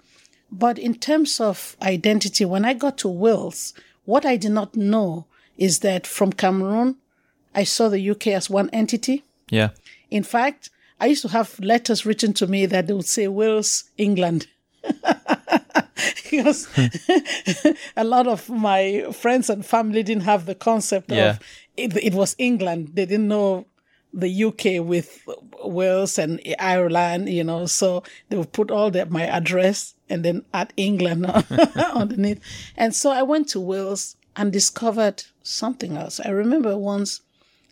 But 0.52 0.80
in 0.80 0.94
terms 0.94 1.42
of 1.42 1.76
identity, 1.82 2.46
when 2.46 2.64
I 2.64 2.74
got 2.74 2.98
to 3.00 3.10
Wales, 3.10 3.74
what 4.06 4.26
I 4.26 4.36
did 4.38 4.52
not 4.52 4.76
know 4.76 5.26
is 5.58 5.80
that 5.80 6.06
from 6.08 6.34
Cameroon, 6.34 6.98
I 7.56 7.64
saw 7.64 7.90
the 7.90 8.10
UK 8.10 8.28
as 8.28 8.50
one 8.50 8.70
entity. 8.72 9.24
Yeah. 9.50 9.70
In 10.10 10.24
fact, 10.24 10.70
I 11.00 11.08
used 11.08 11.22
to 11.24 11.28
have 11.30 11.60
letters 11.60 12.06
written 12.06 12.34
to 12.34 12.48
me 12.48 12.66
that 12.66 12.88
they 12.88 12.94
would 12.94 13.06
say 13.06 13.28
Wales, 13.28 13.86
England. 13.98 14.48
because 16.24 16.68
a 17.98 18.04
lot 18.04 18.28
of 18.28 18.50
my 18.50 19.06
friends 19.12 19.50
and 19.50 19.66
family 19.66 20.04
didn't 20.04 20.24
have 20.24 20.46
the 20.46 20.56
concept 20.56 21.12
Yeah. 21.12 21.32
of 21.32 21.40
it, 21.78 21.96
it 21.98 22.14
was 22.14 22.36
England. 22.38 22.92
They 22.94 23.06
didn't 23.06 23.28
know 23.28 23.66
the 24.14 24.44
UK 24.44 24.86
with 24.86 25.24
Wales 25.64 26.20
and 26.20 26.40
Ireland, 26.60 27.30
you 27.30 27.44
know, 27.44 27.66
so 27.66 28.04
they 28.30 28.38
would 28.38 28.52
put 28.52 28.70
all 28.72 28.92
that 28.92 29.10
my 29.10 29.26
address 29.26 29.93
and 30.10 30.24
then 30.24 30.46
add 30.54 30.74
England 30.78 31.26
underneath. 31.94 32.42
And 32.78 32.96
so 32.96 33.12
I 33.12 33.24
went 33.24 33.50
to 33.50 33.60
Wales 33.60 34.16
and 34.36 34.52
discovered 34.52 35.24
something 35.44 35.98
else. 35.98 36.20
I 36.24 36.30
remember 36.30 36.78
once 36.78 37.22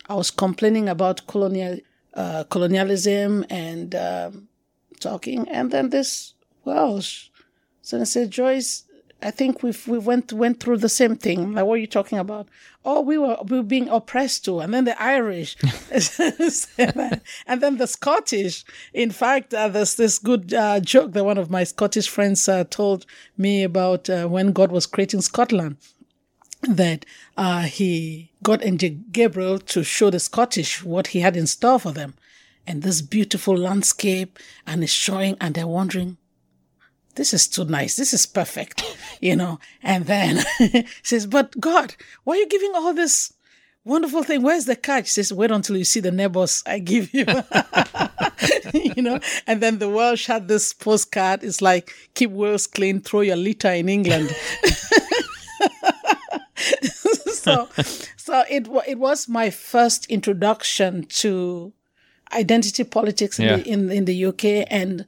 I 0.09 0.15
was 0.15 0.31
complaining 0.31 0.89
about 0.89 1.27
colonial 1.27 1.79
uh, 2.13 2.43
colonialism 2.45 3.45
and 3.49 3.95
um, 3.95 4.49
talking, 4.99 5.47
and 5.47 5.71
then 5.71 5.89
this 5.89 6.33
Welsh. 6.65 7.29
So 7.81 8.01
I 8.01 8.03
said, 8.03 8.31
Joyce, 8.31 8.83
I 9.21 9.31
think 9.31 9.61
we've 9.61 9.87
we 9.87 9.99
went 9.99 10.33
went 10.33 10.59
through 10.59 10.77
the 10.77 10.89
same 10.89 11.15
thing. 11.15 11.53
Like, 11.53 11.65
what 11.65 11.75
are 11.75 11.77
you 11.77 11.87
talking 11.87 12.17
about? 12.17 12.47
Oh, 12.83 13.01
we 13.01 13.17
were 13.17 13.37
we 13.45 13.57
were 13.57 13.63
being 13.63 13.87
oppressed 13.89 14.45
too, 14.45 14.59
and 14.59 14.73
then 14.73 14.85
the 14.85 15.01
Irish, 15.01 15.55
and 17.45 17.61
then 17.61 17.77
the 17.77 17.87
Scottish. 17.87 18.65
In 18.93 19.11
fact, 19.11 19.53
uh, 19.53 19.67
there's 19.67 19.95
this 19.95 20.17
good 20.17 20.53
uh, 20.53 20.79
joke 20.79 21.11
that 21.13 21.23
one 21.23 21.37
of 21.37 21.51
my 21.51 21.63
Scottish 21.63 22.09
friends 22.09 22.49
uh, 22.49 22.63
told 22.63 23.05
me 23.37 23.63
about 23.63 24.09
uh, 24.09 24.27
when 24.27 24.51
God 24.53 24.71
was 24.71 24.87
creating 24.87 25.21
Scotland 25.21 25.77
that 26.63 27.05
uh, 27.37 27.63
he 27.63 28.31
got 28.43 28.63
Angel 28.63 28.91
Gabriel 29.11 29.59
to 29.59 29.83
show 29.83 30.09
the 30.09 30.19
Scottish 30.19 30.83
what 30.83 31.07
he 31.07 31.19
had 31.19 31.35
in 31.35 31.47
store 31.47 31.79
for 31.79 31.91
them. 31.91 32.15
And 32.67 32.83
this 32.83 33.01
beautiful 33.01 33.57
landscape, 33.57 34.37
and 34.67 34.83
it's 34.83 34.91
showing, 34.91 35.35
and 35.41 35.55
they're 35.55 35.67
wondering, 35.67 36.17
this 37.21 37.35
is 37.35 37.47
too 37.47 37.65
nice. 37.65 37.97
This 37.97 38.15
is 38.15 38.25
perfect, 38.25 38.83
you 39.21 39.35
know. 39.35 39.59
And 39.83 40.07
then 40.07 40.39
he 40.57 40.87
says, 41.03 41.27
But 41.27 41.59
God, 41.59 41.93
why 42.23 42.33
are 42.33 42.37
you 42.37 42.47
giving 42.47 42.71
all 42.73 42.95
this 42.95 43.31
wonderful 43.83 44.23
thing? 44.23 44.41
Where's 44.41 44.65
the 44.65 44.75
catch? 44.75 45.05
Says, 45.09 45.31
Wait 45.31 45.51
until 45.51 45.77
you 45.77 45.83
see 45.83 45.99
the 45.99 46.09
neighbors 46.11 46.63
I 46.65 46.79
give 46.79 47.13
you. 47.13 47.25
you 48.73 49.03
know, 49.03 49.19
and 49.45 49.61
then 49.61 49.77
the 49.77 49.87
Welsh 49.87 50.25
had 50.25 50.47
this 50.47 50.73
postcard. 50.73 51.43
It's 51.43 51.61
like, 51.61 51.93
keep 52.15 52.31
Wales 52.31 52.65
clean, 52.65 53.01
throw 53.01 53.21
your 53.21 53.35
litter 53.35 53.69
in 53.69 53.87
England. 53.87 54.31
so 56.55 57.67
so 58.17 58.43
it 58.49 58.67
it 58.87 58.97
was 58.97 59.27
my 59.29 59.51
first 59.51 60.07
introduction 60.07 61.03
to 61.05 61.71
identity 62.33 62.83
politics 62.83 63.37
in, 63.37 63.45
Yeah. 63.45 63.57
the, 63.57 63.69
in 63.69 63.91
in 63.91 64.05
the 64.05 64.25
UK 64.25 64.65
and 64.71 65.05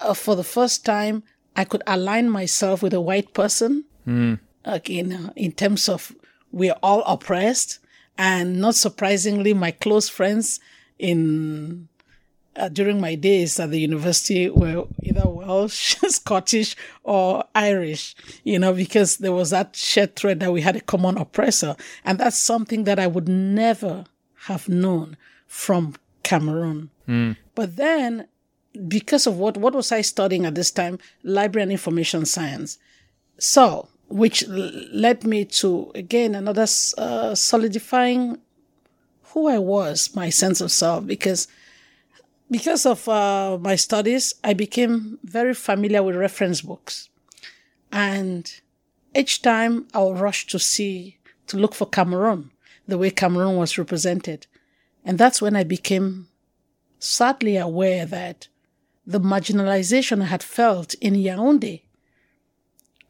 uh, 0.00 0.14
for 0.14 0.34
the 0.34 0.44
first 0.44 0.84
time 0.86 1.22
I 1.56 1.64
could 1.64 1.82
align 1.86 2.30
myself 2.30 2.82
with 2.82 2.94
a 2.94 3.00
white 3.00 3.34
person 3.34 3.84
hmm. 4.04 4.34
again 4.64 5.12
uh, 5.12 5.32
in 5.36 5.52
terms 5.52 5.88
of 5.88 6.12
we're 6.50 6.76
all 6.82 7.02
oppressed 7.04 7.78
and 8.18 8.60
not 8.60 8.74
surprisingly 8.74 9.54
my 9.54 9.70
close 9.70 10.08
friends 10.08 10.60
in 10.98 11.88
uh, 12.56 12.68
during 12.68 13.00
my 13.00 13.14
days 13.14 13.58
at 13.58 13.70
the 13.70 13.80
university 13.80 14.50
were 14.50 14.84
either 15.02 15.26
Welsh, 15.26 15.96
Scottish, 16.08 16.76
or 17.02 17.44
Irish, 17.54 18.14
you 18.44 18.58
know, 18.58 18.74
because 18.74 19.16
there 19.18 19.32
was 19.32 19.50
that 19.50 19.74
shared 19.74 20.16
thread 20.16 20.40
that 20.40 20.52
we 20.52 20.60
had 20.60 20.76
a 20.76 20.80
common 20.80 21.16
oppressor. 21.16 21.76
And 22.04 22.18
that's 22.18 22.36
something 22.38 22.84
that 22.84 22.98
I 22.98 23.06
would 23.06 23.28
never 23.28 24.04
have 24.46 24.68
known 24.68 25.16
from 25.46 25.94
Cameroon. 26.22 26.90
Hmm. 27.06 27.32
But 27.54 27.76
then, 27.76 28.28
because 28.88 29.26
of 29.26 29.38
what, 29.38 29.56
what 29.56 29.74
was 29.74 29.92
I 29.92 30.00
studying 30.00 30.46
at 30.46 30.54
this 30.54 30.70
time? 30.70 30.98
Library 31.22 31.62
and 31.64 31.72
information 31.72 32.24
science. 32.24 32.78
So, 33.38 33.88
which 34.08 34.46
led 34.48 35.24
me 35.24 35.44
to, 35.46 35.90
again, 35.94 36.34
another 36.34 36.66
uh, 36.98 37.34
solidifying 37.34 38.38
who 39.24 39.48
I 39.48 39.58
was, 39.58 40.14
my 40.14 40.28
sense 40.30 40.60
of 40.60 40.70
self, 40.70 41.06
because 41.06 41.48
because 42.50 42.84
of 42.84 43.08
uh, 43.08 43.56
my 43.58 43.76
studies, 43.76 44.34
I 44.44 44.52
became 44.52 45.18
very 45.24 45.54
familiar 45.54 46.02
with 46.02 46.16
reference 46.16 46.60
books. 46.60 47.08
And 47.90 48.52
each 49.14 49.40
time 49.40 49.88
I'll 49.94 50.14
rush 50.14 50.46
to 50.48 50.58
see, 50.58 51.18
to 51.46 51.56
look 51.56 51.74
for 51.74 51.86
Cameroon. 51.86 52.50
the 52.86 52.98
way 52.98 53.10
Cameroon 53.10 53.56
was 53.56 53.78
represented. 53.78 54.46
And 55.04 55.18
that's 55.18 55.40
when 55.40 55.56
I 55.56 55.64
became 55.64 56.28
sadly 56.98 57.56
aware 57.56 58.04
that 58.06 58.48
the 59.06 59.20
marginalization 59.20 60.22
I 60.22 60.26
had 60.26 60.42
felt 60.42 60.94
in 60.94 61.14
Yaoundé 61.14 61.82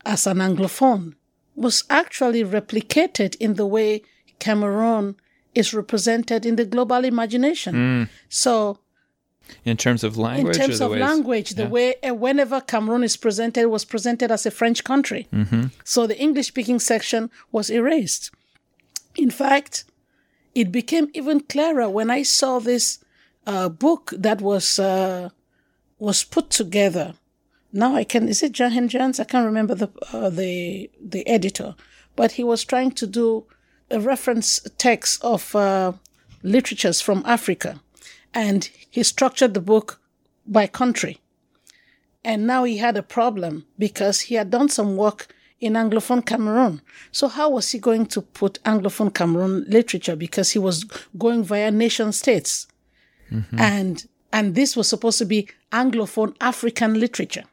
as 0.05 0.27
an 0.27 0.39
Anglophone 0.39 1.15
was 1.55 1.85
actually 1.91 2.43
replicated 2.45 3.37
in 3.37 3.55
the 3.55 3.67
way 3.67 4.03
Cameroon 4.39 5.17
is 5.55 5.75
represented 5.75 6.47
in 6.47 6.57
the 6.57 6.65
global 6.65 7.05
imagination. 7.05 7.75
Mm. 7.75 8.09
So, 8.29 8.79
in 9.65 9.77
terms 9.77 10.03
of 10.03 10.17
language, 10.17 10.57
in 10.57 10.63
terms 10.63 10.81
of 10.81 10.91
the 10.91 10.95
ways- 10.95 11.01
language, 11.01 11.51
the 11.51 11.65
yeah. 11.65 11.69
way 11.69 11.95
uh, 12.03 12.15
whenever 12.15 12.61
Cameroon 12.61 13.05
is 13.05 13.17
presented, 13.17 13.61
it 13.61 13.71
was 13.71 13.85
presented 13.85 14.31
as 14.31 14.47
a 14.47 14.51
French 14.51 14.83
country. 14.85 15.29
Mm-hmm. 15.33 15.65
So 15.85 16.07
the 16.07 16.19
English 16.19 16.47
speaking 16.47 16.79
section 16.79 17.31
was 17.51 17.69
erased. 17.69 18.31
In 19.17 19.31
fact, 19.31 19.85
it 20.55 20.73
became 20.73 21.09
even 21.13 21.41
clearer 21.41 21.89
when 21.89 22.11
I 22.11 22.23
saw 22.23 22.61
this 22.61 23.05
uh, 23.47 23.69
book 23.69 24.13
that 24.17 24.41
was 24.41 24.79
uh, 24.79 25.31
was 26.03 26.25
put 26.25 26.51
together. 26.51 27.15
Now 27.73 27.95
I 27.95 28.05
can 28.05 28.29
is 28.29 28.43
it 28.43 28.53
Jahan 28.53 28.89
Jans? 28.89 29.21
I 29.21 29.25
can't 29.25 29.47
remember 29.47 29.75
the 29.77 29.91
uh, 30.13 30.31
the 30.31 30.91
the 31.01 31.27
editor, 31.27 31.77
but 32.17 32.33
he 32.33 32.45
was 32.45 32.65
trying 32.65 32.91
to 33.01 33.07
do 33.07 33.47
a 33.91 34.01
reference 34.01 34.49
text 34.79 35.25
of 35.25 35.55
uh, 35.55 35.93
literatures 36.43 37.01
from 37.01 37.23
Africa, 37.25 37.81
and 38.35 38.69
he 38.91 39.03
structured 39.05 39.55
the 39.55 39.61
book 39.73 40.01
by 40.45 40.67
country. 40.67 41.19
And 42.25 42.47
now 42.47 42.65
he 42.65 42.79
had 42.79 42.97
a 42.97 43.03
problem 43.19 43.65
because 43.79 44.23
he 44.23 44.35
had 44.35 44.51
done 44.51 44.69
some 44.69 44.97
work 44.97 45.35
in 45.61 45.75
Anglophone 45.75 46.25
Cameroon. 46.25 46.81
So 47.13 47.29
how 47.29 47.51
was 47.51 47.71
he 47.71 47.79
going 47.79 48.07
to 48.07 48.23
put 48.23 48.63
Anglophone 48.65 49.13
Cameroon 49.15 49.65
literature? 49.69 50.17
Because 50.17 50.51
he 50.53 50.59
was 50.59 50.85
going 51.17 51.43
via 51.45 51.71
nation 51.71 52.13
states. 52.13 52.67
And 53.59 54.07
and 54.33 54.55
this 54.55 54.77
was 54.77 54.89
supposed 54.89 55.19
to 55.19 55.25
be 55.27 55.49
Anglophone 55.73 56.35
African 56.41 56.99
literature. 56.99 57.45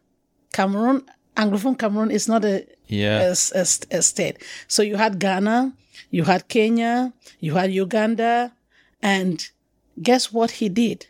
Cameroon, 0.53 1.03
Anglophone 1.35 1.77
Cameroon 1.77 2.11
is 2.11 2.27
not 2.27 2.43
a, 2.45 2.65
Yeah. 2.87 3.21
a, 3.21 3.35
a, 3.57 3.65
a 3.97 4.01
state. 4.01 4.37
So 4.67 4.81
you 4.81 4.95
had 4.97 5.19
Ghana, 5.19 5.73
you 6.09 6.23
had 6.23 6.47
Kenya, 6.47 7.13
you 7.39 7.53
had 7.55 7.71
Uganda, 7.71 8.51
and 9.01 9.47
guess 10.01 10.31
what 10.33 10.51
he 10.51 10.69
did? 10.69 11.05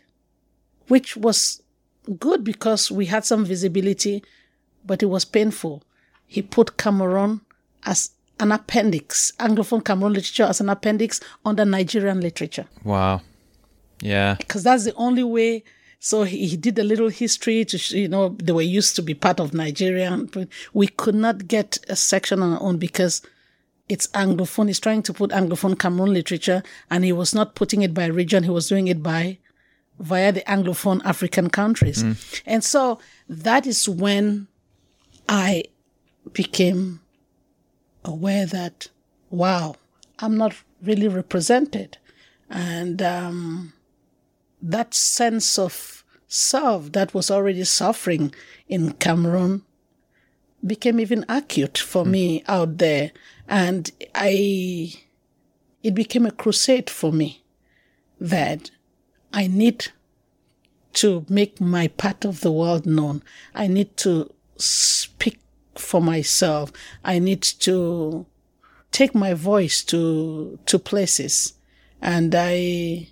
Which 0.88 1.16
was 1.16 1.62
good 2.18 2.44
because 2.44 2.90
we 2.90 3.06
had 3.06 3.24
some 3.24 3.44
visibility, 3.44 4.22
but 4.84 5.02
it 5.02 5.06
was 5.06 5.24
painful. 5.24 5.82
He 6.26 6.42
put 6.42 6.76
Cameroon 6.76 7.40
as 7.84 8.10
an 8.38 8.52
appendix, 8.52 9.32
Anglophone 9.38 9.84
Cameroon 9.84 10.14
literature 10.14 10.44
as 10.44 10.60
an 10.60 10.68
appendix 10.68 11.20
under 11.44 11.64
Nigerian 11.64 12.20
literature 12.20 12.66
Wow. 12.84 13.20
Yeah. 14.00 14.36
because 14.38 14.62
that's 14.62 14.84
the 14.84 14.94
only 14.94 15.24
way. 15.24 15.64
So 15.98 16.22
he, 16.22 16.46
he 16.46 16.56
did 16.56 16.78
a 16.78 16.82
little 16.82 17.08
history 17.10 17.64
to, 17.66 17.76
sh- 17.76 17.92
you 17.92 18.08
know, 18.08 18.30
they 18.30 18.52
were 18.52 18.62
used 18.62 18.96
to 18.96 19.02
be 19.02 19.12
part 19.12 19.38
of 19.38 19.52
Nigeria, 19.52 20.16
but 20.32 20.48
we 20.72 20.86
could 20.88 21.14
not 21.14 21.46
get 21.46 21.78
a 21.88 21.96
section 21.96 22.42
on 22.42 22.54
our 22.54 22.62
own 22.62 22.78
because 22.78 23.20
it's 23.88 24.06
Anglophone. 24.08 24.68
He's 24.68 24.80
trying 24.80 25.02
to 25.02 25.12
put 25.12 25.30
Anglophone 25.30 25.78
Cameroon 25.78 26.14
literature 26.14 26.62
and 26.90 27.04
he 27.04 27.12
was 27.12 27.34
not 27.34 27.54
putting 27.54 27.82
it 27.82 27.92
by 27.92 28.06
region. 28.06 28.44
He 28.44 28.50
was 28.50 28.68
doing 28.68 28.88
it 28.88 29.02
by 29.02 29.36
via 29.98 30.32
the 30.32 30.40
Anglophone 30.42 31.02
African 31.04 31.50
countries. 31.50 32.02
And 32.46 32.64
so 32.64 32.98
that 33.28 33.66
is 33.66 33.86
when 33.86 34.46
I 35.28 35.64
became 36.32 37.00
aware 38.06 38.46
that, 38.46 38.88
wow, 39.28 39.74
I'm 40.20 40.38
not 40.38 40.54
really 40.82 41.08
represented. 41.08 41.98
And, 42.48 43.02
um, 43.02 43.74
that 44.62 44.94
sense 44.94 45.58
of 45.58 46.04
self 46.26 46.92
that 46.92 47.12
was 47.12 47.30
already 47.30 47.64
suffering 47.64 48.32
in 48.68 48.92
Cameroon 48.92 49.62
became 50.64 51.00
even 51.00 51.24
acute 51.28 51.78
for 51.78 52.04
hmm. 52.04 52.10
me 52.10 52.44
out 52.46 52.78
there. 52.78 53.12
And 53.48 53.90
I, 54.14 54.94
it 55.82 55.94
became 55.94 56.26
a 56.26 56.30
crusade 56.30 56.88
for 56.88 57.12
me 57.12 57.42
that 58.20 58.70
I 59.32 59.46
need 59.46 59.88
to 60.92 61.24
make 61.28 61.60
my 61.60 61.88
part 61.88 62.24
of 62.24 62.40
the 62.40 62.52
world 62.52 62.86
known. 62.86 63.22
I 63.54 63.66
need 63.66 63.96
to 63.98 64.32
speak 64.56 65.38
for 65.76 66.00
myself. 66.00 66.72
I 67.04 67.18
need 67.18 67.42
to 67.42 68.26
take 68.92 69.14
my 69.14 69.34
voice 69.34 69.82
to, 69.84 70.58
to 70.66 70.78
places. 70.78 71.54
And 72.02 72.34
I, 72.36 73.08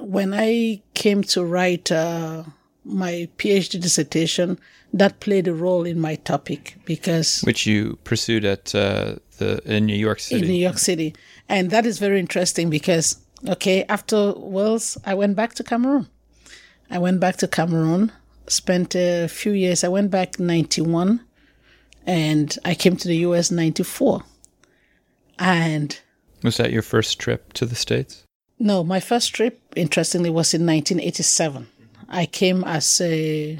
when 0.00 0.34
I 0.34 0.82
came 0.94 1.22
to 1.24 1.44
write 1.44 1.92
uh, 1.92 2.44
my 2.84 3.28
PhD 3.38 3.80
dissertation, 3.80 4.58
that 4.92 5.20
played 5.20 5.46
a 5.46 5.54
role 5.54 5.84
in 5.86 6.00
my 6.00 6.16
topic 6.16 6.76
because 6.84 7.42
Which 7.42 7.66
you 7.66 7.96
pursued 8.04 8.44
at 8.44 8.74
uh, 8.74 9.16
the 9.38 9.60
in 9.64 9.86
New 9.86 9.96
York 9.96 10.20
City. 10.20 10.42
in 10.42 10.48
New 10.48 10.60
York 10.60 10.78
City, 10.78 11.14
and 11.48 11.70
that 11.70 11.86
is 11.86 11.98
very 11.98 12.18
interesting 12.18 12.70
because 12.70 13.16
okay, 13.48 13.84
after 13.88 14.32
Wales, 14.36 14.98
I 15.04 15.14
went 15.14 15.36
back 15.36 15.54
to 15.54 15.64
Cameroon. 15.64 16.08
I 16.90 16.98
went 16.98 17.20
back 17.20 17.36
to 17.36 17.48
Cameroon, 17.48 18.10
spent 18.48 18.96
a 18.96 19.28
few 19.28 19.52
years. 19.52 19.84
I 19.84 19.88
went 19.88 20.10
back 20.10 20.40
ninety 20.40 20.80
one, 20.80 21.20
and 22.06 22.56
I 22.64 22.74
came 22.74 22.96
to 22.96 23.08
the 23.08 23.18
U.S. 23.18 23.50
ninety 23.50 23.84
four, 23.84 24.24
and 25.38 25.98
Was 26.42 26.56
that 26.56 26.72
your 26.72 26.82
first 26.82 27.20
trip 27.20 27.52
to 27.54 27.66
the 27.66 27.76
States? 27.76 28.24
No, 28.62 28.84
my 28.84 29.00
first 29.00 29.34
trip, 29.34 29.58
interestingly, 29.74 30.28
was 30.28 30.52
in 30.52 30.66
1987. 30.66 31.66
I 32.10 32.26
came 32.26 32.62
as 32.64 33.00
a 33.00 33.58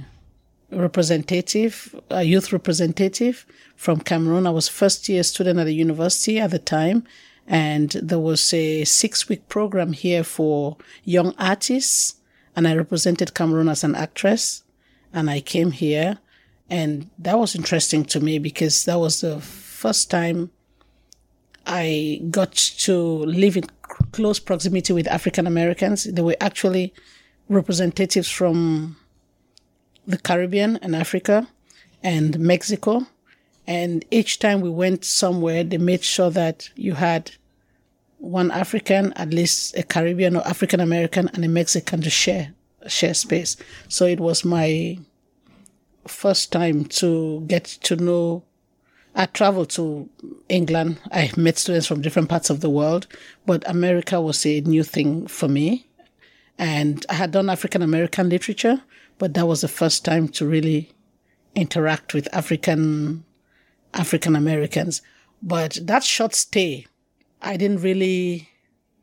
representative, 0.70 1.98
a 2.10 2.22
youth 2.22 2.52
representative 2.52 3.46
from 3.76 4.00
Cameroon. 4.00 4.46
I 4.46 4.50
was 4.50 4.68
first 4.68 5.08
year 5.08 5.22
student 5.22 5.58
at 5.58 5.64
the 5.64 5.74
university 5.74 6.38
at 6.38 6.50
the 6.50 6.58
time, 6.58 7.04
and 7.46 7.90
there 7.92 8.18
was 8.18 8.52
a 8.52 8.84
six 8.84 9.26
week 9.26 9.48
program 9.48 9.94
here 9.94 10.22
for 10.22 10.76
young 11.02 11.34
artists, 11.38 12.16
and 12.54 12.68
I 12.68 12.76
represented 12.76 13.32
Cameroon 13.32 13.70
as 13.70 13.82
an 13.82 13.94
actress, 13.94 14.64
and 15.14 15.30
I 15.30 15.40
came 15.40 15.70
here, 15.70 16.18
and 16.68 17.08
that 17.18 17.38
was 17.38 17.56
interesting 17.56 18.04
to 18.04 18.20
me 18.20 18.38
because 18.38 18.84
that 18.84 18.98
was 18.98 19.22
the 19.22 19.40
first 19.40 20.10
time 20.10 20.50
I 21.66 22.20
got 22.30 22.52
to 22.52 22.94
live 23.24 23.56
in 23.56 23.64
close 24.20 24.38
proximity 24.38 24.92
with 24.92 25.09
African 25.09 25.46
Americans. 25.46 26.04
They 26.04 26.20
were 26.20 26.37
actually 26.42 26.92
representatives 27.48 28.30
from 28.30 28.96
the 30.06 30.18
Caribbean 30.18 30.76
and 30.83 30.94
Africa 30.94 31.48
and 32.02 32.38
Mexico. 32.38 33.06
And 33.66 34.04
each 34.11 34.38
time 34.38 34.61
we 34.61 34.68
went 34.68 35.06
somewhere, 35.06 35.64
they 35.64 35.78
made 35.78 36.04
sure 36.04 36.28
that 36.33 36.68
you 36.76 36.92
had 36.92 37.30
one 38.18 38.50
African, 38.50 39.14
at 39.14 39.30
least 39.33 39.74
a 39.74 39.83
Caribbean 39.83 40.37
or 40.37 40.46
African 40.46 40.80
American, 40.80 41.30
and 41.33 41.42
a 41.42 41.48
Mexican 41.48 42.02
to 42.02 42.11
share 42.11 42.52
share 42.88 43.14
space. 43.14 43.56
So 43.88 44.04
it 44.04 44.20
was 44.20 44.44
my 44.44 44.98
first 46.06 46.52
time 46.52 46.85
to 47.00 47.42
get 47.46 47.64
to 47.64 47.96
know 47.96 48.42
I 49.14 49.26
traveled 49.26 49.70
to 49.70 50.08
England. 50.48 50.98
I 51.10 51.30
met 51.36 51.58
students 51.58 51.86
from 51.86 52.02
different 52.02 52.28
parts 52.28 52.50
of 52.50 52.60
the 52.60 52.70
world, 52.70 53.06
but 53.46 53.68
America 53.68 54.20
was 54.20 54.46
a 54.46 54.60
new 54.60 54.82
thing 54.82 55.26
for 55.26 55.48
me. 55.48 55.86
And 56.58 57.04
I 57.08 57.14
had 57.14 57.30
done 57.32 57.50
African 57.50 57.82
American 57.82 58.28
literature, 58.28 58.82
but 59.18 59.34
that 59.34 59.46
was 59.46 59.62
the 59.62 59.68
first 59.68 60.04
time 60.04 60.28
to 60.28 60.46
really 60.46 60.92
interact 61.54 62.14
with 62.14 62.28
African 62.34 63.24
African 63.94 64.36
Americans. 64.36 65.02
But 65.42 65.78
that 65.82 66.04
short 66.04 66.34
stay, 66.34 66.86
I 67.42 67.56
didn't 67.56 67.82
really 67.82 68.48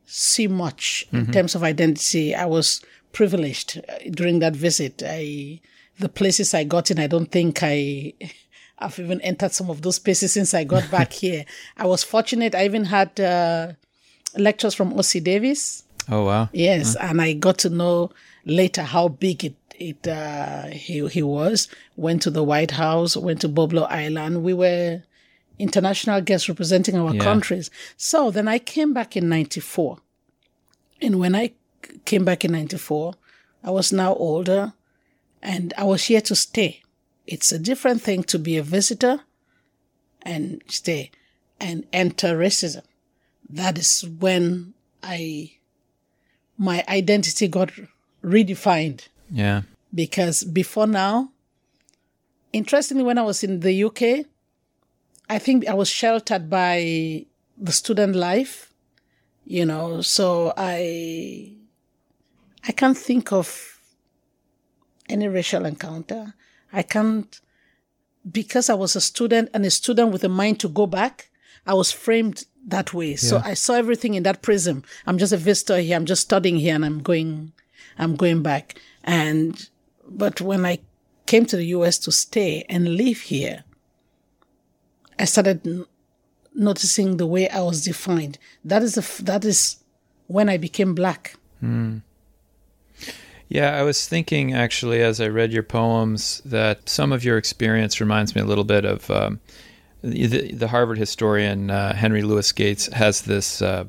see 0.06 0.46
much 0.48 1.06
in 1.12 1.30
terms 1.32 1.54
of 1.54 1.62
identity. 1.62 2.34
I 2.34 2.46
was 2.46 2.80
privileged 3.12 3.78
uh, 3.88 3.98
during 4.10 4.38
that 4.38 4.56
visit. 4.56 5.02
I 5.04 5.60
the 5.98 6.08
places 6.08 6.54
I 6.54 6.64
got 6.64 6.90
in, 6.90 6.98
I 6.98 7.08
don't 7.08 7.30
think 7.30 7.58
I 7.62 8.14
I've 8.78 8.98
even 8.98 9.20
entered 9.22 9.52
some 9.52 9.70
of 9.70 9.82
those 9.82 9.98
places 9.98 10.32
since 10.32 10.54
I 10.54 10.64
got 10.64 10.90
back 10.90 11.12
here. 11.24 11.44
I 11.76 11.86
was 11.86 12.04
fortunate. 12.04 12.54
I 12.54 12.64
even 12.64 12.84
had 12.84 13.18
uh, 13.20 13.72
lectures 14.36 14.74
from 14.74 14.92
Ossie 14.94 15.22
Davis. 15.22 15.84
Oh 16.08 16.24
wow. 16.24 16.48
Yes, 16.52 16.96
and 16.96 17.20
I 17.20 17.34
got 17.34 17.58
to 17.58 17.70
know 17.70 18.10
later 18.44 18.82
how 18.82 19.08
big 19.08 19.44
it 19.44 19.56
it 19.74 20.08
uh, 20.08 20.66
he 20.68 21.06
he 21.08 21.22
was. 21.22 21.68
Went 21.96 22.22
to 22.22 22.30
the 22.30 22.42
White 22.42 22.72
House. 22.72 23.16
Went 23.16 23.40
to 23.42 23.48
Boblo 23.48 23.86
Island. 23.90 24.42
We 24.42 24.54
were 24.54 25.02
international 25.58 26.20
guests 26.20 26.48
representing 26.48 26.96
our 26.96 27.14
Yeah. 27.14 27.22
countries. 27.22 27.70
So 27.96 28.30
then 28.30 28.48
I 28.48 28.58
came 28.58 28.94
back 28.94 29.16
in 29.16 29.28
'94, 29.28 29.98
and 31.02 31.18
when 31.18 31.34
I 31.34 31.52
came 32.04 32.24
back 32.24 32.44
in 32.44 32.52
'94, 32.52 33.14
I 33.62 33.70
was 33.70 33.92
now 33.92 34.14
older, 34.14 34.72
and 35.42 35.74
I 35.76 35.84
was 35.84 36.04
here 36.04 36.20
to 36.22 36.34
stay. 36.34 36.82
It's 37.28 37.52
a 37.52 37.58
different 37.58 38.00
thing 38.00 38.22
to 38.24 38.38
be 38.38 38.56
a 38.56 38.62
visitor 38.62 39.20
and 40.22 40.62
stay 40.66 41.10
and 41.60 41.84
enter 41.92 42.38
racism. 42.38 42.84
that 43.50 43.78
is 43.78 44.06
when 44.18 44.72
I, 45.02 45.52
my 46.56 46.84
identity 46.88 47.48
got 47.48 47.70
redefined. 48.24 49.08
Yeah. 49.30 49.62
Because 49.94 50.42
before 50.42 50.86
now, 50.86 51.30
interestingly, 52.52 53.04
when 53.04 53.18
I 53.18 53.22
was 53.22 53.44
in 53.44 53.60
the 53.60 53.84
UK, 53.84 54.26
I 55.28 55.38
think 55.38 55.66
I 55.66 55.74
was 55.74 55.88
sheltered 55.88 56.48
by 56.48 57.26
the 57.58 57.72
student 57.72 58.16
life, 58.16 58.72
you 59.44 59.66
know, 59.66 60.00
so 60.00 60.54
I, 60.56 61.52
I 62.66 62.72
can't 62.72 62.96
think 62.96 63.32
of 63.32 63.78
any 65.10 65.28
racial 65.28 65.66
encounter. 65.66 66.34
I 66.72 66.82
can't, 66.82 67.40
because 68.30 68.68
I 68.68 68.74
was 68.74 68.96
a 68.96 69.00
student 69.00 69.50
and 69.54 69.64
a 69.64 69.70
student 69.70 70.12
with 70.12 70.24
a 70.24 70.28
mind 70.28 70.60
to 70.60 70.68
go 70.68 70.86
back, 70.86 71.30
I 71.66 71.74
was 71.74 71.92
framed 71.92 72.44
that 72.66 72.92
way. 72.94 73.16
So 73.16 73.40
I 73.44 73.54
saw 73.54 73.74
everything 73.74 74.14
in 74.14 74.22
that 74.24 74.42
prism. 74.42 74.84
I'm 75.06 75.18
just 75.18 75.32
a 75.32 75.36
visitor 75.36 75.78
here. 75.78 75.96
I'm 75.96 76.06
just 76.06 76.22
studying 76.22 76.56
here 76.56 76.74
and 76.74 76.84
I'm 76.84 77.00
going, 77.02 77.52
I'm 77.98 78.16
going 78.16 78.42
back. 78.42 78.80
And, 79.04 79.68
but 80.06 80.40
when 80.40 80.64
I 80.66 80.78
came 81.26 81.46
to 81.46 81.56
the 81.56 81.66
US 81.66 81.98
to 82.00 82.12
stay 82.12 82.64
and 82.68 82.96
live 82.96 83.20
here, 83.20 83.64
I 85.18 85.24
started 85.24 85.86
noticing 86.54 87.16
the 87.16 87.26
way 87.26 87.48
I 87.48 87.60
was 87.60 87.84
defined. 87.84 88.38
That 88.64 88.82
is 88.82 88.94
the, 88.94 89.02
f- 89.02 89.18
that 89.18 89.44
is 89.44 89.78
when 90.26 90.48
I 90.48 90.56
became 90.56 90.94
black. 90.94 91.36
Hmm. 91.60 91.98
Yeah, 93.48 93.76
I 93.78 93.82
was 93.82 94.06
thinking 94.06 94.52
actually 94.52 95.00
as 95.00 95.20
I 95.20 95.28
read 95.28 95.52
your 95.52 95.62
poems 95.62 96.42
that 96.44 96.86
some 96.88 97.12
of 97.12 97.24
your 97.24 97.38
experience 97.38 98.00
reminds 98.00 98.34
me 98.34 98.42
a 98.42 98.44
little 98.44 98.64
bit 98.64 98.84
of 98.84 99.10
um, 99.10 99.40
the, 100.02 100.52
the 100.52 100.68
Harvard 100.68 100.98
historian 100.98 101.70
uh, 101.70 101.94
Henry 101.94 102.22
Louis 102.22 102.50
Gates 102.52 102.92
has 102.92 103.22
this 103.22 103.62
uh, 103.62 103.84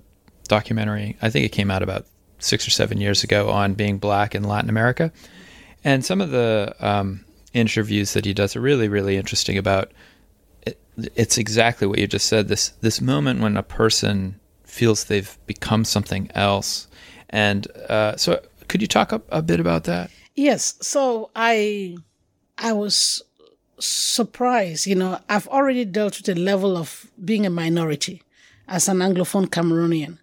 documentary. 0.47 1.17
I 1.21 1.29
think 1.29 1.45
it 1.45 1.51
came 1.51 1.69
out 1.69 1.83
about 1.83 2.05
six 2.39 2.65
or 2.65 2.71
seven 2.71 2.99
years 2.99 3.23
ago 3.23 3.49
on 3.49 3.73
being 3.73 3.97
black 3.97 4.33
in 4.33 4.43
Latin 4.43 4.69
America, 4.69 5.11
and 5.83 6.05
some 6.05 6.21
of 6.21 6.31
the 6.31 6.73
um, 6.79 7.25
interviews 7.53 8.13
that 8.13 8.25
he 8.25 8.33
does 8.33 8.55
are 8.55 8.61
really, 8.61 8.87
really 8.87 9.17
interesting. 9.17 9.57
About 9.57 9.91
it, 10.63 10.79
it's 11.15 11.37
exactly 11.37 11.85
what 11.85 11.99
you 11.99 12.07
just 12.07 12.27
said. 12.27 12.47
This 12.47 12.69
this 12.81 13.01
moment 13.01 13.41
when 13.41 13.57
a 13.57 13.63
person 13.63 14.39
feels 14.63 15.03
they've 15.03 15.37
become 15.47 15.83
something 15.83 16.31
else, 16.33 16.87
and 17.29 17.69
uh, 17.89 18.15
so 18.15 18.41
could 18.69 18.81
you 18.81 18.87
talk 18.87 19.11
a, 19.11 19.21
a 19.29 19.41
bit 19.41 19.59
about 19.59 19.83
that? 19.85 20.09
Yes. 20.35 20.75
So 20.79 21.31
I, 21.35 21.97
I 22.57 22.71
was 22.71 23.21
surprised. 23.79 24.87
You 24.87 24.95
know, 24.95 25.19
I've 25.27 25.47
already 25.47 25.83
dealt 25.83 26.17
with 26.17 26.27
the 26.27 26.35
level 26.35 26.77
of 26.77 27.11
being 27.23 27.45
a 27.45 27.49
minority 27.49 28.23
as 28.67 28.87
an 28.87 28.99
Anglophone 28.99 29.47
Cameroonian. 29.47 30.19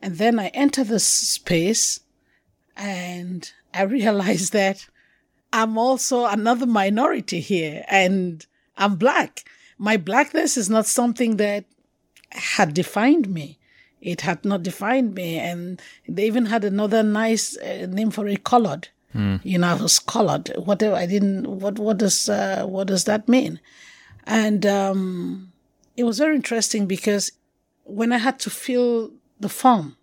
And 0.00 0.18
then 0.18 0.38
I 0.38 0.48
enter 0.48 0.84
this 0.84 1.04
space 1.04 2.00
and 2.76 3.50
I 3.74 3.82
realized 3.82 4.52
that 4.60 4.86
I'm 5.52 5.76
also 5.76 6.26
another 6.26 6.66
minority 6.66 7.40
here 7.40 7.84
and 7.88 8.44
I'm 8.76 8.96
black. 8.96 9.44
My 9.78 9.96
blackness 9.96 10.56
is 10.56 10.70
not 10.70 10.86
something 10.86 11.38
that 11.38 11.64
had 12.30 12.74
defined 12.74 13.28
me. 13.28 13.58
It 14.00 14.22
had 14.22 14.44
not 14.44 14.62
defined 14.62 15.14
me. 15.14 15.38
And 15.38 15.80
they 16.08 16.26
even 16.26 16.46
had 16.46 16.64
another 16.64 17.02
nice 17.02 17.56
uh, 17.58 17.86
name 17.88 18.10
for 18.10 18.26
it, 18.28 18.44
colored. 18.44 18.88
You 19.42 19.58
know, 19.58 19.66
I 19.66 19.74
was 19.74 19.98
colored. 19.98 20.52
Whatever. 20.56 20.94
I 20.94 21.06
didn't. 21.06 21.44
What? 21.44 21.80
What 21.80 21.98
does? 21.98 22.28
Uh, 22.28 22.64
what 22.64 22.86
does 22.86 23.04
that 23.04 23.28
mean? 23.28 23.58
And 24.24 24.64
um, 24.64 25.52
it 25.96 26.04
was 26.04 26.18
very 26.18 26.36
interesting 26.36 26.86
because 26.86 27.32
when 27.82 28.12
I 28.12 28.18
had 28.18 28.38
to 28.40 28.50
fill 28.50 29.10
the 29.40 29.48
form, 29.48 29.96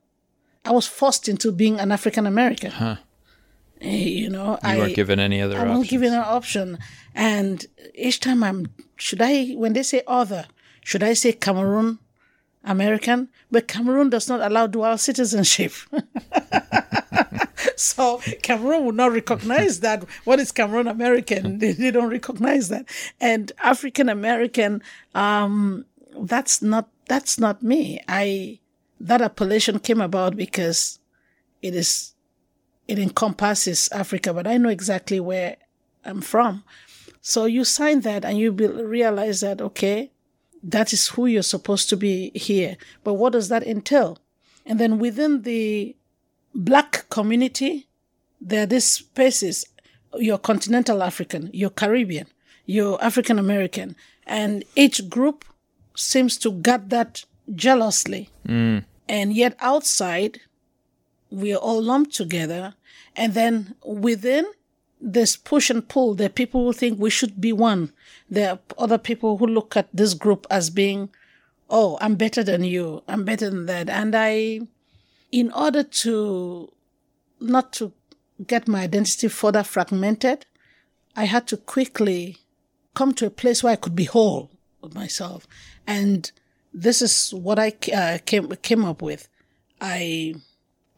I 0.66 0.72
was 0.72 0.88
forced 0.88 1.30
into 1.30 1.54
being 1.54 1.80
an 1.80 1.92
African 1.94 2.28
American. 2.28 2.72
Eh, 3.80 3.96
You 4.24 4.30
know, 4.30 4.60
You 4.64 4.70
I 4.70 4.78
weren't 4.78 4.96
given 4.96 5.20
any 5.20 5.42
other 5.42 5.58
I 5.58 5.64
wasn't 5.64 5.90
given 5.90 6.12
an 6.14 6.26
option. 6.26 6.78
And 7.16 7.66
each 7.96 8.20
time 8.20 8.44
I'm, 8.44 8.66
should 8.98 9.22
I, 9.22 9.52
when 9.56 9.74
they 9.74 9.84
say 9.84 10.02
other, 10.06 10.48
should 10.84 11.04
I 11.04 11.14
say 11.14 11.32
Cameroon 11.32 12.00
American? 12.68 13.30
But 13.52 13.68
Cameroon 13.68 14.10
does 14.10 14.30
not 14.30 14.42
allow 14.42 14.68
dual 14.68 14.98
citizenship. 14.98 15.72
so 17.76 18.22
Cameroon 18.42 18.86
would 18.86 18.96
not 18.96 19.12
recognize 19.12 19.80
that. 19.82 20.04
What 20.26 20.40
is 20.40 20.52
Cameroon 20.52 20.88
American? 20.88 21.60
They, 21.60 21.72
they 21.72 21.92
don't 21.92 22.10
recognize 22.10 22.70
that. 22.70 22.88
And 23.20 23.52
African 23.64 24.10
American, 24.10 24.84
um, 25.16 25.86
that's 26.20 26.62
not, 26.62 26.90
that's 27.08 27.40
not 27.40 27.64
me. 27.64 28.02
I, 28.08 28.60
that 29.00 29.22
appellation 29.22 29.80
came 29.80 30.02
about 30.02 30.36
because 30.36 31.00
it 31.62 31.74
is 31.74 32.14
it 32.88 33.00
encompasses 33.00 33.90
Africa, 33.92 34.34
but 34.34 34.48
I 34.48 34.58
know 34.58 34.70
exactly 34.70 35.20
where 35.20 35.58
I'm 36.06 36.22
from. 36.22 36.64
So 37.22 37.46
you 37.46 37.66
sign 37.66 38.02
that 38.02 38.24
and 38.24 38.38
you 38.38 38.52
realize 38.52 39.42
that, 39.42 39.62
okay, 39.62 40.12
that 40.68 40.92
is 40.92 41.08
who 41.08 41.26
you're 41.26 41.44
supposed 41.44 41.90
to 41.90 41.98
be 41.98 42.32
here. 42.36 42.76
But 43.04 43.16
what 43.16 43.34
does 43.34 43.50
that 43.50 43.66
entail? 43.66 44.20
And 44.66 44.80
then 44.80 45.00
within 45.00 45.44
the 45.44 45.96
black 46.54 47.10
community, 47.10 47.88
there 48.42 48.64
are 48.64 48.68
these 48.68 48.86
spaces. 48.86 49.66
You're 50.16 50.38
continental 50.38 51.02
African, 51.02 51.50
you're 51.54 51.70
Caribbean, 51.70 52.28
you're 52.66 53.02
African 53.02 53.40
American, 53.40 53.96
and 54.26 54.64
each 54.76 55.10
group 55.10 55.46
seems 55.96 56.38
to 56.40 56.52
guard 56.52 56.90
that 56.90 57.24
jealously. 57.56 58.30
Mm. 58.46 58.84
And 59.08 59.34
yet 59.34 59.56
outside, 59.62 60.42
we 61.32 61.54
are 61.54 61.58
all 61.60 61.82
lumped 61.82 62.14
together. 62.14 62.74
And 63.16 63.34
then 63.34 63.76
within 63.86 64.46
this 65.00 65.36
push 65.36 65.70
and 65.70 65.88
pull, 65.88 66.14
there 66.14 66.28
are 66.28 66.30
people 66.30 66.66
who 66.66 66.74
think 66.74 67.00
we 67.00 67.10
should 67.10 67.40
be 67.40 67.54
one. 67.54 67.92
There 68.30 68.52
are 68.52 68.60
other 68.78 68.98
people 68.98 69.38
who 69.38 69.46
look 69.48 69.78
at 69.78 69.90
this 69.94 70.14
group 70.14 70.48
as 70.50 70.70
being, 70.70 71.10
oh, 71.70 71.98
I'm 72.02 72.16
better 72.16 72.44
than 72.44 72.64
you. 72.64 73.04
I'm 73.08 73.24
better 73.24 73.50
than 73.50 73.66
that. 73.68 73.90
And 73.90 74.16
I, 74.16 74.62
in 75.32 75.52
order 75.52 75.84
to 75.84 76.72
not 77.40 77.74
to 77.74 77.94
get 78.46 78.68
my 78.68 78.82
identity 78.82 79.28
further 79.28 79.64
fragmented, 79.64 80.46
I 81.16 81.26
had 81.26 81.48
to 81.48 81.58
quickly 81.58 82.38
come 82.94 83.14
to 83.14 83.28
a 83.28 83.32
place 83.32 83.64
where 83.64 83.74
I 83.74 83.78
could 83.78 83.96
be 83.96 84.06
whole 84.06 84.50
with 84.82 84.96
myself. 84.96 85.48
And 85.86 86.32
this 86.74 87.02
is 87.02 87.34
what 87.34 87.60
I 87.60 87.74
uh, 87.94 88.18
came, 88.26 88.50
came 88.58 88.84
up 88.86 89.02
with. 89.02 89.28
I 89.80 90.36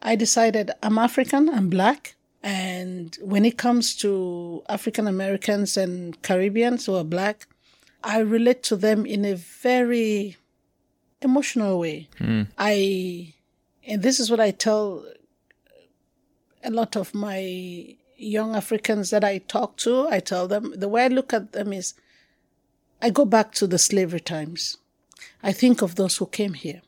I 0.02 0.16
decided 0.16 0.70
I'm 0.82 0.98
African, 0.98 1.48
I'm 1.50 1.68
black. 1.68 2.14
And 2.42 3.16
when 3.20 3.44
it 3.44 3.58
comes 3.58 3.94
to 3.96 4.62
African 4.68 5.06
Americans 5.06 5.76
and 5.76 6.20
Caribbeans 6.22 6.86
who 6.86 6.96
are 6.96 7.04
black, 7.04 7.46
I 8.02 8.20
relate 8.20 8.62
to 8.64 8.76
them 8.76 9.04
in 9.04 9.24
a 9.24 9.34
very 9.34 10.36
emotional 11.20 11.78
way. 11.78 12.08
Hmm. 12.18 12.44
I, 12.56 13.34
and 13.86 14.02
this 14.02 14.18
is 14.18 14.30
what 14.30 14.40
I 14.40 14.52
tell 14.52 15.04
a 16.64 16.70
lot 16.70 16.96
of 16.96 17.14
my 17.14 17.96
young 18.16 18.54
Africans 18.54 19.10
that 19.10 19.24
I 19.24 19.38
talk 19.38 19.76
to. 19.78 20.08
I 20.08 20.20
tell 20.20 20.48
them 20.48 20.72
the 20.76 20.88
way 20.88 21.04
I 21.04 21.08
look 21.08 21.32
at 21.32 21.52
them 21.52 21.72
is 21.72 21.94
I 23.02 23.10
go 23.10 23.24
back 23.24 23.52
to 23.52 23.66
the 23.66 23.78
slavery 23.78 24.20
times. 24.20 24.76
I 25.42 25.52
think 25.52 25.82
of 25.82 25.96
those 25.96 26.16
who 26.18 26.26
came 26.26 26.54
here. 26.54 26.82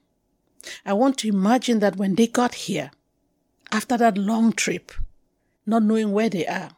I 0.86 0.92
want 0.92 1.18
to 1.18 1.28
imagine 1.28 1.80
that 1.80 1.96
when 1.96 2.14
they 2.14 2.26
got 2.26 2.54
here, 2.54 2.90
after 3.70 3.96
that 3.96 4.18
long 4.18 4.52
trip, 4.52 4.92
not 5.66 5.82
knowing 5.82 6.12
where 6.12 6.28
they 6.28 6.46
are, 6.46 6.70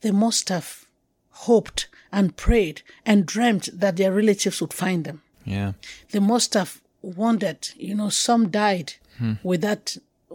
they 0.00 0.10
must 0.10 0.48
have 0.48 0.86
hoped 1.30 1.88
and 2.10 2.36
prayed 2.36 2.82
and 3.06 3.26
dreamt 3.26 3.68
that 3.72 3.96
their 3.96 4.12
relatives 4.12 4.60
would 4.60 4.72
find 4.72 5.04
them. 5.04 5.22
Yeah. 5.44 5.72
They 6.10 6.18
must 6.18 6.54
have 6.54 6.80
wondered, 7.00 7.68
you 7.76 7.94
know, 7.94 8.10
some 8.10 8.50
died 8.50 8.94
with 9.42 9.60
that, 9.62 9.96
uh, 10.30 10.34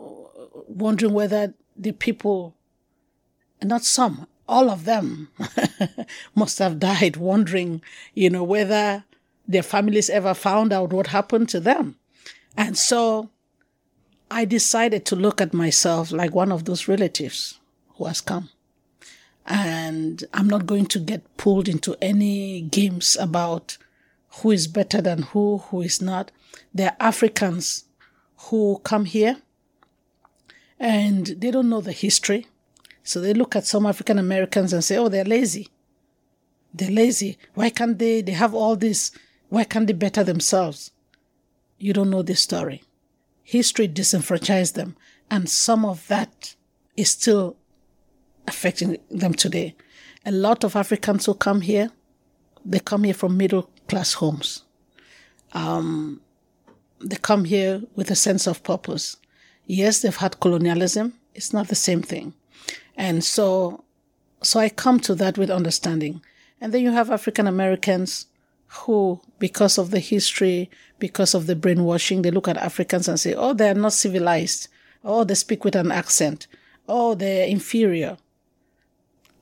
wondering 0.67 1.13
whether 1.13 1.53
the 1.75 1.91
people, 1.91 2.55
not 3.61 3.83
some, 3.83 4.27
all 4.47 4.69
of 4.69 4.85
them 4.85 5.29
must 6.35 6.59
have 6.59 6.79
died 6.79 7.17
wondering, 7.17 7.81
you 8.13 8.29
know, 8.29 8.43
whether 8.43 9.03
their 9.47 9.63
families 9.63 10.09
ever 10.09 10.33
found 10.33 10.73
out 10.73 10.93
what 10.93 11.07
happened 11.07 11.49
to 11.49 11.59
them. 11.59 11.95
And 12.55 12.77
so 12.77 13.29
I 14.31 14.45
decided 14.45 15.05
to 15.05 15.15
look 15.15 15.39
at 15.41 15.53
myself 15.53 16.11
like 16.11 16.33
one 16.33 16.51
of 16.51 16.65
those 16.65 16.87
relatives 16.87 17.59
who 17.97 18.05
has 18.05 18.21
come. 18.21 18.49
And 19.45 20.23
I'm 20.33 20.47
not 20.47 20.65
going 20.65 20.88
to 20.88 20.99
get 20.99 21.38
pulled 21.38 21.67
into 21.67 21.95
any 22.01 22.62
games 22.62 23.15
about 23.19 23.77
who 24.41 24.51
is 24.51 24.67
better 24.67 25.01
than 25.01 25.23
who, 25.23 25.60
who 25.60 25.81
is 25.81 26.01
not. 26.01 26.31
There 26.73 26.89
are 26.91 27.07
Africans 27.07 27.86
who 28.38 28.79
come 28.83 29.05
here 29.05 29.38
and 30.79 31.27
they 31.27 31.49
don't 31.49 31.69
know 31.69 31.81
the 31.81 31.91
history. 31.93 32.47
So 33.03 33.21
they 33.21 33.33
look 33.33 33.55
at 33.55 33.65
some 33.65 33.86
African 33.86 34.19
Americans 34.19 34.73
and 34.73 34.83
say, 34.83 34.97
oh, 34.97 35.07
they're 35.07 35.23
lazy. 35.23 35.69
They're 36.73 36.91
lazy. 36.91 37.38
Why 37.53 37.69
can't 37.69 37.97
they? 37.97 38.21
They 38.21 38.33
have 38.33 38.53
all 38.53 38.75
this. 38.75 39.12
Why 39.49 39.63
can't 39.63 39.88
they 39.88 39.93
better 39.93 40.23
themselves? 40.25 40.91
You 41.79 41.93
don't 41.93 42.10
know 42.10 42.21
this 42.21 42.41
story. 42.41 42.83
history 43.47 43.88
disenfranchised 43.88 44.75
them. 44.75 44.97
And 45.31 45.49
some 45.49 45.86
of 45.86 46.05
that 46.10 46.55
is 46.97 47.12
still 47.12 47.55
affecting 48.47 48.97
them 49.10 49.33
today. 49.33 49.75
A 50.25 50.31
lot 50.31 50.63
of 50.63 50.75
Africans 50.75 51.25
who 51.25 51.33
come 51.33 51.62
here, 51.62 51.91
they 52.65 52.79
come 52.79 53.03
here 53.03 53.13
from 53.13 53.38
middle 53.38 53.69
class 53.88 54.13
homes. 54.13 54.63
Um, 55.53 56.21
they 56.99 57.15
come 57.17 57.45
here 57.45 57.81
with 57.95 58.12
a 58.12 58.15
sense 58.15 58.47
of 58.47 58.63
purpose. 58.63 59.17
Yes, 59.65 60.01
they've 60.01 60.15
had 60.15 60.39
colonialism. 60.39 61.13
It's 61.36 61.53
not 61.53 61.67
the 61.67 61.75
same 61.75 62.01
thing. 62.01 62.33
And 62.95 63.23
so, 63.23 63.83
so 64.41 64.60
I 64.60 64.69
come 64.69 64.99
to 65.01 65.15
that 65.15 65.38
with 65.38 65.51
understanding. 65.51 66.21
And 66.60 66.73
then 66.73 66.81
you 66.81 66.91
have 66.91 67.12
African 67.12 67.47
Americans 67.47 68.25
who, 68.67 69.21
because 69.39 69.77
of 69.77 69.91
the 69.91 69.99
history, 69.99 70.69
because 70.99 71.33
of 71.33 71.47
the 71.47 71.55
brainwashing, 71.55 72.21
they 72.21 72.31
look 72.31 72.47
at 72.47 72.57
Africans 72.57 73.07
and 73.07 73.19
say, 73.19 73.33
oh, 73.33 73.53
they're 73.53 73.75
not 73.75 73.93
civilized. 73.93 74.67
Oh, 75.03 75.23
they 75.23 75.36
speak 75.36 75.63
with 75.63 75.75
an 75.75 75.91
accent. 75.91 76.47
Oh, 76.88 77.15
they're 77.15 77.47
inferior. 77.47 78.17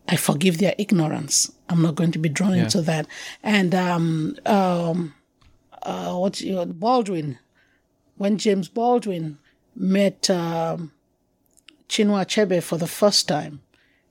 I 0.07 0.15
forgive 0.15 0.59
their 0.59 0.75
ignorance. 0.77 1.51
I'm 1.69 1.81
not 1.81 1.95
going 1.95 2.11
to 2.11 2.19
be 2.19 2.29
drawn 2.29 2.55
yeah. 2.55 2.63
into 2.63 2.81
that. 2.83 3.07
And 3.41 3.73
um, 3.73 4.35
um, 4.45 5.15
uh, 5.81 6.15
what 6.15 6.41
Baldwin, 6.79 7.39
when 8.17 8.37
James 8.37 8.67
Baldwin 8.67 9.39
met 9.75 10.29
um, 10.29 10.91
Chinua 11.89 12.25
Achebe 12.25 12.61
for 12.61 12.77
the 12.77 12.87
first 12.87 13.27
time 13.27 13.61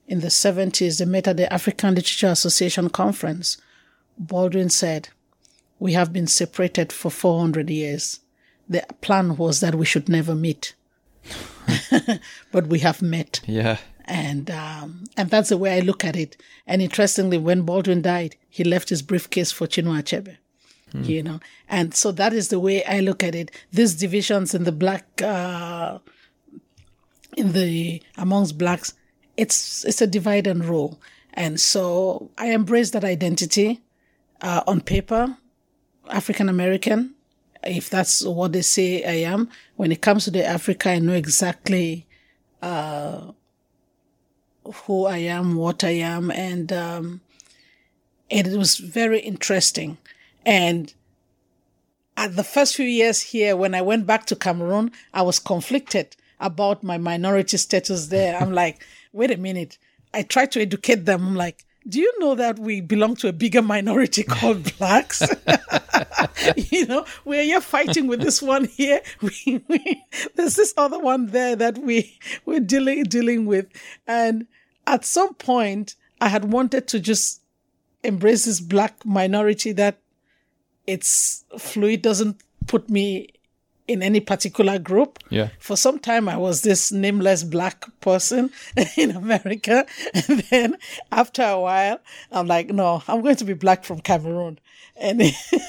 in 0.07 0.19
the 0.19 0.27
70s, 0.27 0.99
they 0.99 1.05
met 1.05 1.27
at 1.27 1.37
the 1.37 1.51
African 1.51 1.95
Literature 1.95 2.27
Association 2.27 2.89
conference. 2.89 3.57
Baldwin 4.17 4.69
said, 4.69 5.09
We 5.79 5.93
have 5.93 6.11
been 6.11 6.27
separated 6.27 6.91
for 6.91 7.09
400 7.09 7.69
years. 7.69 8.19
The 8.67 8.85
plan 9.01 9.37
was 9.37 9.59
that 9.61 9.75
we 9.75 9.85
should 9.85 10.09
never 10.09 10.35
meet. 10.35 10.75
but 12.51 12.67
we 12.67 12.79
have 12.79 13.01
met. 13.01 13.41
Yeah. 13.45 13.77
And 14.07 14.51
um, 14.51 15.05
and 15.17 15.29
that's 15.29 15.49
the 15.49 15.57
way 15.57 15.77
I 15.77 15.79
look 15.79 16.05
at 16.05 16.15
it. 16.15 16.37
And 16.67 16.81
interestingly, 16.81 17.37
when 17.37 17.63
Baldwin 17.63 18.01
died, 18.01 18.35
he 18.49 18.63
left 18.63 18.89
his 18.89 19.01
briefcase 19.01 19.51
for 19.51 19.67
Chinua 19.67 20.03
Achebe. 20.03 20.37
Hmm. 20.91 21.03
You 21.03 21.23
know, 21.23 21.39
and 21.67 21.93
so 21.95 22.11
that 22.11 22.31
is 22.31 22.49
the 22.49 22.59
way 22.59 22.83
I 22.85 22.99
look 22.99 23.23
at 23.23 23.33
it. 23.33 23.49
These 23.71 23.95
divisions 23.95 24.53
in 24.53 24.63
the 24.63 24.71
black, 24.71 25.21
uh, 25.21 25.97
in 27.35 27.53
the 27.53 28.01
amongst 28.17 28.57
blacks, 28.59 28.93
it's 29.37 29.83
it's 29.85 30.01
a 30.01 30.07
divide 30.07 30.45
and 30.45 30.63
rule. 30.63 30.99
And 31.33 31.59
so 31.59 32.29
I 32.37 32.51
embrace 32.51 32.91
that 32.91 33.03
identity 33.03 33.81
uh, 34.41 34.61
on 34.67 34.81
paper, 34.81 35.35
African 36.09 36.47
American, 36.47 37.15
if 37.63 37.89
that's 37.89 38.23
what 38.23 38.53
they 38.53 38.61
say 38.61 39.03
I 39.03 39.29
am. 39.29 39.49
When 39.75 39.91
it 39.91 40.01
comes 40.01 40.25
to 40.25 40.31
the 40.31 40.45
Africa, 40.45 40.91
I 40.91 40.99
know 40.99 41.13
exactly 41.13 42.07
uh, 42.61 43.31
who 44.73 45.05
I 45.05 45.17
am, 45.17 45.55
what 45.55 45.83
I 45.83 45.91
am, 45.91 46.31
and 46.31 46.71
um, 46.73 47.21
it 48.29 48.47
was 48.47 48.77
very 48.77 49.19
interesting. 49.19 49.97
And 50.45 50.93
at 52.17 52.35
the 52.35 52.43
first 52.43 52.75
few 52.75 52.85
years 52.85 53.21
here, 53.21 53.55
when 53.55 53.75
I 53.75 53.81
went 53.81 54.05
back 54.05 54.25
to 54.27 54.35
Cameroon, 54.35 54.91
I 55.13 55.21
was 55.21 55.39
conflicted 55.39 56.15
about 56.39 56.83
my 56.83 56.97
minority 56.97 57.57
status 57.57 58.07
there. 58.07 58.37
I'm 58.37 58.53
like, 58.63 58.83
wait 59.13 59.31
a 59.31 59.37
minute. 59.37 59.77
I 60.13 60.23
tried 60.23 60.51
to 60.53 60.61
educate 60.61 61.05
them. 61.05 61.27
I'm 61.27 61.35
like, 61.35 61.65
do 61.87 61.99
you 61.99 62.11
know 62.19 62.33
that 62.35 62.57
we 62.57 62.81
belong 62.81 63.15
to 63.17 63.27
a 63.27 63.33
bigger 63.33 63.61
minority 63.61 64.23
called 64.27 64.75
blacks? 64.77 65.21
you 66.55 66.85
know, 66.87 67.05
we're 67.25 67.43
here 67.43 67.61
fighting 67.61 68.07
with 68.07 68.21
this 68.21 68.41
one 68.41 68.65
here. 68.65 69.01
We, 69.21 69.63
we, 69.67 70.03
there's 70.35 70.55
this 70.55 70.73
other 70.77 70.99
one 70.99 71.27
there 71.27 71.55
that 71.55 71.77
we 71.77 72.17
we're 72.45 72.59
dealing 72.59 73.03
dealing 73.03 73.45
with, 73.45 73.67
and 74.07 74.47
at 74.87 75.05
some 75.05 75.33
point, 75.35 75.95
I 76.21 76.29
had 76.29 76.45
wanted 76.45 76.87
to 76.89 76.99
just 76.99 77.41
embrace 78.03 78.45
this 78.45 78.59
black 78.59 79.05
minority 79.05 79.71
that 79.73 79.99
it's 80.87 81.43
fluid 81.57 82.01
doesn't 82.01 82.41
put 82.67 82.89
me 82.89 83.29
in 83.87 84.01
any 84.01 84.19
particular 84.19 84.79
group. 84.79 85.19
Yeah. 85.29 85.49
For 85.59 85.75
some 85.75 85.99
time, 85.99 86.27
I 86.27 86.37
was 86.37 86.61
this 86.61 86.91
nameless 86.91 87.43
black 87.43 87.85
person 88.01 88.51
in 88.97 89.11
America. 89.11 89.85
And 90.13 90.39
then 90.49 90.77
after 91.11 91.43
a 91.43 91.59
while, 91.59 91.99
I'm 92.31 92.47
like, 92.47 92.69
no, 92.69 93.03
I'm 93.07 93.21
going 93.21 93.35
to 93.37 93.45
be 93.45 93.53
black 93.53 93.83
from 93.83 93.99
Cameroon. 93.99 94.59
And 94.97 95.21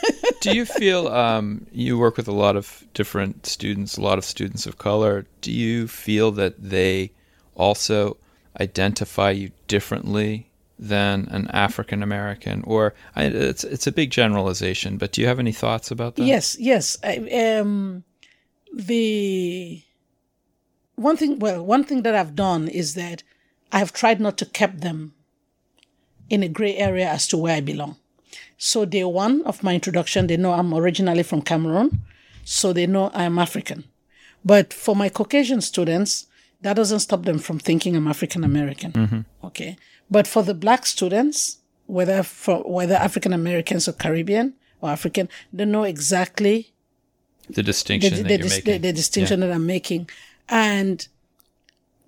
do 0.40 0.54
you 0.56 0.64
feel 0.64 1.08
um, 1.08 1.66
you 1.72 1.98
work 1.98 2.16
with 2.16 2.28
a 2.28 2.32
lot 2.32 2.56
of 2.56 2.84
different 2.94 3.44
students, 3.44 3.96
a 3.96 4.00
lot 4.00 4.18
of 4.18 4.24
students 4.24 4.66
of 4.66 4.78
color? 4.78 5.26
Do 5.40 5.52
you 5.52 5.88
feel 5.88 6.30
that 6.32 6.54
they 6.62 7.12
also 7.54 8.16
identify 8.60 9.30
you 9.30 9.50
differently 9.68 10.48
than 10.78 11.26
an 11.30 11.48
African 11.48 12.02
American, 12.02 12.62
or 12.66 12.94
it's 13.16 13.64
it's 13.64 13.86
a 13.86 13.92
big 13.92 14.10
generalization. 14.10 14.98
But 14.98 15.12
do 15.12 15.20
you 15.20 15.26
have 15.26 15.38
any 15.38 15.52
thoughts 15.52 15.90
about 15.90 16.16
that? 16.16 16.24
Yes, 16.24 16.56
yes. 16.58 16.98
I, 17.02 17.16
um, 17.58 18.04
the 18.74 19.82
one 20.96 21.16
thing, 21.16 21.38
well, 21.38 21.64
one 21.64 21.84
thing 21.84 22.02
that 22.02 22.14
I've 22.14 22.34
done 22.34 22.68
is 22.68 22.94
that 22.94 23.22
I 23.72 23.78
have 23.78 23.92
tried 23.92 24.20
not 24.20 24.36
to 24.38 24.46
keep 24.46 24.80
them 24.80 25.14
in 26.28 26.42
a 26.42 26.48
gray 26.48 26.76
area 26.76 27.08
as 27.08 27.26
to 27.28 27.36
where 27.36 27.56
I 27.56 27.60
belong. 27.60 27.96
So 28.58 28.84
day 28.84 29.04
one 29.04 29.42
of 29.42 29.62
my 29.62 29.74
introduction, 29.74 30.26
they 30.26 30.36
know 30.36 30.52
I'm 30.52 30.74
originally 30.74 31.22
from 31.22 31.42
Cameroon, 31.42 32.02
so 32.44 32.72
they 32.72 32.86
know 32.86 33.10
I'm 33.14 33.38
African. 33.38 33.84
But 34.44 34.72
for 34.72 34.96
my 34.96 35.08
Caucasian 35.08 35.60
students, 35.60 36.26
that 36.66 36.74
doesn't 36.74 36.98
stop 36.98 37.22
them 37.22 37.38
from 37.38 37.60
thinking 37.60 37.94
I'm 37.94 38.08
African 38.08 38.42
American. 38.42 38.90
Mm-hmm. 38.90 39.20
Okay. 39.46 39.76
But 40.10 40.26
for 40.26 40.42
the 40.42 40.52
black 40.52 40.84
students, 40.84 41.58
whether 41.86 42.24
for 42.24 42.58
whether 42.64 42.96
African 42.96 43.32
Americans 43.32 43.86
or 43.86 43.92
Caribbean 43.92 44.52
or 44.80 44.90
African, 44.90 45.28
they 45.52 45.64
know 45.64 45.84
exactly 45.84 46.72
the 47.48 47.62
distinction 47.62 48.14
the, 48.14 48.22
the, 48.24 48.62
the, 48.64 48.78
the 48.78 48.92
distinction 48.92 49.40
yeah. 49.40 49.46
that 49.46 49.54
I'm 49.54 49.64
making. 49.64 50.10
And 50.48 51.06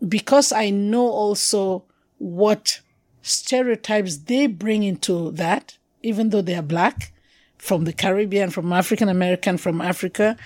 because 0.08 0.50
I 0.50 0.70
know 0.70 1.06
also 1.06 1.84
what 2.18 2.80
stereotypes 3.22 4.16
they 4.16 4.48
bring 4.48 4.82
into 4.82 5.30
that, 5.32 5.78
even 6.02 6.30
though 6.30 6.42
they 6.42 6.56
are 6.56 6.62
black, 6.62 7.12
from 7.58 7.84
the 7.84 7.92
Caribbean, 7.92 8.50
from 8.50 8.72
African 8.72 9.08
American, 9.08 9.56
from 9.56 9.80
Africa, 9.80 10.36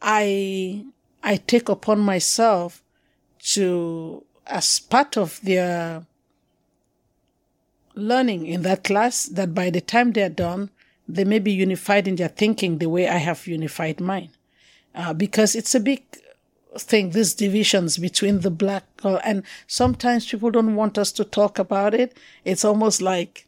I 0.00 0.86
I 1.22 1.36
take 1.36 1.68
upon 1.68 2.00
myself 2.00 2.82
to, 3.40 4.24
as 4.46 4.80
part 4.80 5.16
of 5.16 5.40
their 5.42 6.04
learning 7.94 8.46
in 8.46 8.62
that 8.62 8.84
class, 8.84 9.26
that 9.26 9.54
by 9.54 9.70
the 9.70 9.80
time 9.80 10.12
they're 10.12 10.28
done, 10.28 10.70
they 11.08 11.24
may 11.24 11.38
be 11.38 11.52
unified 11.52 12.06
in 12.06 12.16
their 12.16 12.28
thinking 12.28 12.78
the 12.78 12.88
way 12.88 13.08
I 13.08 13.16
have 13.16 13.46
unified 13.46 14.00
mine. 14.00 14.30
Uh, 14.94 15.14
because 15.14 15.54
it's 15.54 15.74
a 15.74 15.80
big 15.80 16.02
thing, 16.76 17.10
these 17.10 17.34
divisions 17.34 17.98
between 17.98 18.40
the 18.40 18.50
black, 18.50 18.84
and 19.02 19.42
sometimes 19.66 20.30
people 20.30 20.50
don't 20.50 20.76
want 20.76 20.98
us 20.98 21.12
to 21.12 21.24
talk 21.24 21.58
about 21.58 21.94
it. 21.94 22.16
It's 22.44 22.64
almost 22.64 23.00
like, 23.00 23.46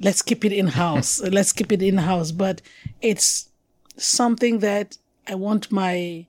let's 0.00 0.22
keep 0.22 0.44
it 0.44 0.52
in 0.52 0.68
house, 0.68 1.20
let's 1.30 1.52
keep 1.52 1.72
it 1.72 1.82
in 1.82 1.98
house. 1.98 2.32
But 2.32 2.62
it's 3.00 3.48
something 3.96 4.60
that 4.60 4.96
I 5.28 5.34
want 5.34 5.70
my, 5.70 6.26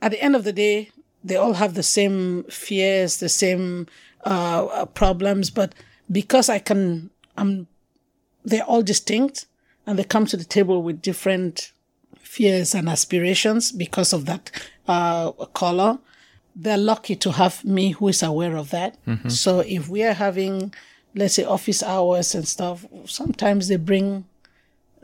at 0.00 0.12
the 0.12 0.22
end 0.22 0.36
of 0.36 0.44
the 0.44 0.52
day, 0.52 0.90
they 1.24 1.36
all 1.36 1.54
have 1.54 1.74
the 1.74 1.82
same 1.82 2.44
fears, 2.44 3.18
the 3.18 3.28
same 3.28 3.86
uh, 4.24 4.66
uh, 4.66 4.86
problems, 4.86 5.50
but 5.50 5.74
because 6.10 6.48
I 6.48 6.58
can, 6.58 7.10
I'm, 7.36 7.66
they're 8.44 8.64
all 8.64 8.82
distinct 8.82 9.46
and 9.86 9.98
they 9.98 10.04
come 10.04 10.26
to 10.26 10.36
the 10.36 10.44
table 10.44 10.82
with 10.82 11.02
different 11.02 11.72
fears 12.18 12.74
and 12.74 12.88
aspirations 12.88 13.72
because 13.72 14.12
of 14.12 14.26
that 14.26 14.50
uh, 14.86 15.32
color. 15.54 15.98
They're 16.54 16.76
lucky 16.76 17.16
to 17.16 17.32
have 17.32 17.64
me 17.64 17.92
who 17.92 18.08
is 18.08 18.22
aware 18.22 18.56
of 18.56 18.70
that. 18.70 18.96
Mm-hmm. 19.06 19.28
So 19.28 19.60
if 19.60 19.88
we 19.88 20.02
are 20.04 20.12
having, 20.12 20.74
let's 21.14 21.34
say, 21.34 21.44
office 21.44 21.82
hours 21.82 22.34
and 22.34 22.46
stuff, 22.46 22.84
sometimes 23.06 23.68
they 23.68 23.76
bring 23.76 24.24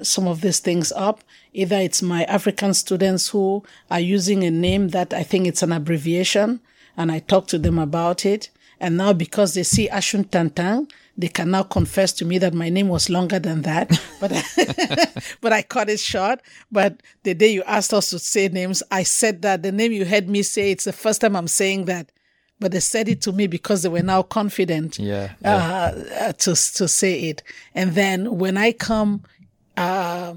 some 0.02 0.26
of 0.26 0.40
these 0.40 0.60
things 0.60 0.92
up. 0.92 1.22
Either 1.52 1.76
it's 1.76 2.02
my 2.02 2.24
African 2.24 2.74
students 2.74 3.28
who 3.28 3.62
are 3.90 4.00
using 4.00 4.44
a 4.44 4.50
name 4.50 4.88
that 4.88 5.12
I 5.12 5.22
think 5.22 5.46
it's 5.46 5.62
an 5.62 5.72
abbreviation 5.72 6.60
and 6.96 7.10
I 7.10 7.20
talk 7.20 7.46
to 7.48 7.58
them 7.58 7.78
about 7.78 8.24
it. 8.26 8.50
And 8.80 8.96
now 8.96 9.12
because 9.12 9.54
they 9.54 9.62
see 9.62 9.88
Ashun 9.88 10.26
Tantang, 10.26 10.90
they 11.16 11.28
can 11.28 11.50
now 11.50 11.62
confess 11.62 12.12
to 12.14 12.24
me 12.24 12.38
that 12.38 12.54
my 12.54 12.68
name 12.68 12.88
was 12.88 13.08
longer 13.08 13.38
than 13.38 13.62
that, 13.62 13.88
but 14.20 14.32
but 15.40 15.52
I 15.52 15.62
cut 15.62 15.88
it 15.88 16.00
short. 16.00 16.40
But 16.72 17.02
the 17.22 17.34
day 17.34 17.52
you 17.52 17.62
asked 17.64 17.94
us 17.94 18.10
to 18.10 18.18
say 18.18 18.48
names, 18.48 18.82
I 18.90 19.04
said 19.04 19.42
that 19.42 19.62
the 19.62 19.72
name 19.72 19.92
you 19.92 20.04
heard 20.04 20.28
me 20.28 20.42
say, 20.42 20.72
it's 20.72 20.84
the 20.84 20.92
first 20.92 21.20
time 21.20 21.36
I'm 21.36 21.48
saying 21.48 21.84
that. 21.86 22.10
But 22.60 22.72
they 22.72 22.80
said 22.80 23.08
it 23.08 23.20
to 23.22 23.32
me 23.32 23.46
because 23.46 23.82
they 23.82 23.88
were 23.88 24.02
now 24.02 24.22
confident 24.22 24.98
yeah, 24.98 25.32
yeah. 25.42 25.92
Uh, 26.20 26.32
to 26.32 26.50
to 26.50 26.88
say 26.88 27.28
it. 27.28 27.42
And 27.74 27.94
then 27.94 28.38
when 28.38 28.56
I 28.56 28.72
come 28.72 29.22
uh, 29.76 30.34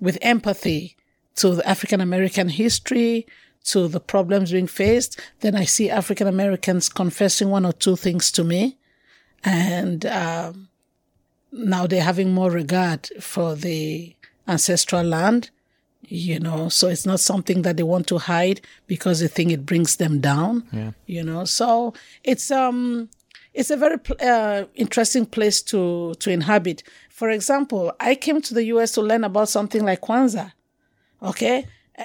with 0.00 0.18
empathy 0.22 0.96
to 1.36 1.54
the 1.56 1.68
African 1.68 2.00
American 2.00 2.48
history, 2.48 3.26
to 3.64 3.86
the 3.88 4.00
problems 4.00 4.50
being 4.52 4.66
faced. 4.66 5.20
Then 5.40 5.54
I 5.54 5.64
see 5.64 5.88
African 5.90 6.26
Americans 6.26 6.88
confessing 6.88 7.48
one 7.50 7.64
or 7.64 7.72
two 7.72 7.96
things 7.96 8.30
to 8.32 8.44
me. 8.44 8.76
And 9.44 10.04
um, 10.06 10.68
now 11.52 11.86
they're 11.86 12.02
having 12.02 12.32
more 12.32 12.50
regard 12.50 13.08
for 13.20 13.54
the 13.54 14.14
ancestral 14.48 15.04
land, 15.04 15.50
you 16.08 16.38
know, 16.40 16.68
so 16.68 16.88
it's 16.88 17.06
not 17.06 17.20
something 17.20 17.62
that 17.62 17.76
they 17.76 17.82
want 17.82 18.06
to 18.08 18.18
hide 18.18 18.60
because 18.86 19.20
they 19.20 19.28
think 19.28 19.50
it 19.52 19.64
brings 19.66 19.96
them 19.96 20.20
down, 20.20 20.64
Yeah. 20.72 20.92
you 21.06 21.22
know. 21.22 21.44
So 21.44 21.94
it's, 22.24 22.50
um, 22.50 23.08
it's 23.54 23.70
a 23.70 23.76
very 23.76 23.98
uh, 24.20 24.64
interesting 24.74 25.26
place 25.26 25.62
to, 25.62 26.14
to 26.14 26.30
inhabit. 26.30 26.82
For 27.10 27.30
example, 27.30 27.92
I 28.00 28.14
came 28.14 28.40
to 28.42 28.54
the 28.54 28.64
US 28.64 28.92
to 28.92 29.02
learn 29.02 29.24
about 29.24 29.48
something 29.48 29.84
like 29.84 30.00
Kwanzaa. 30.00 30.52
Okay. 31.22 31.66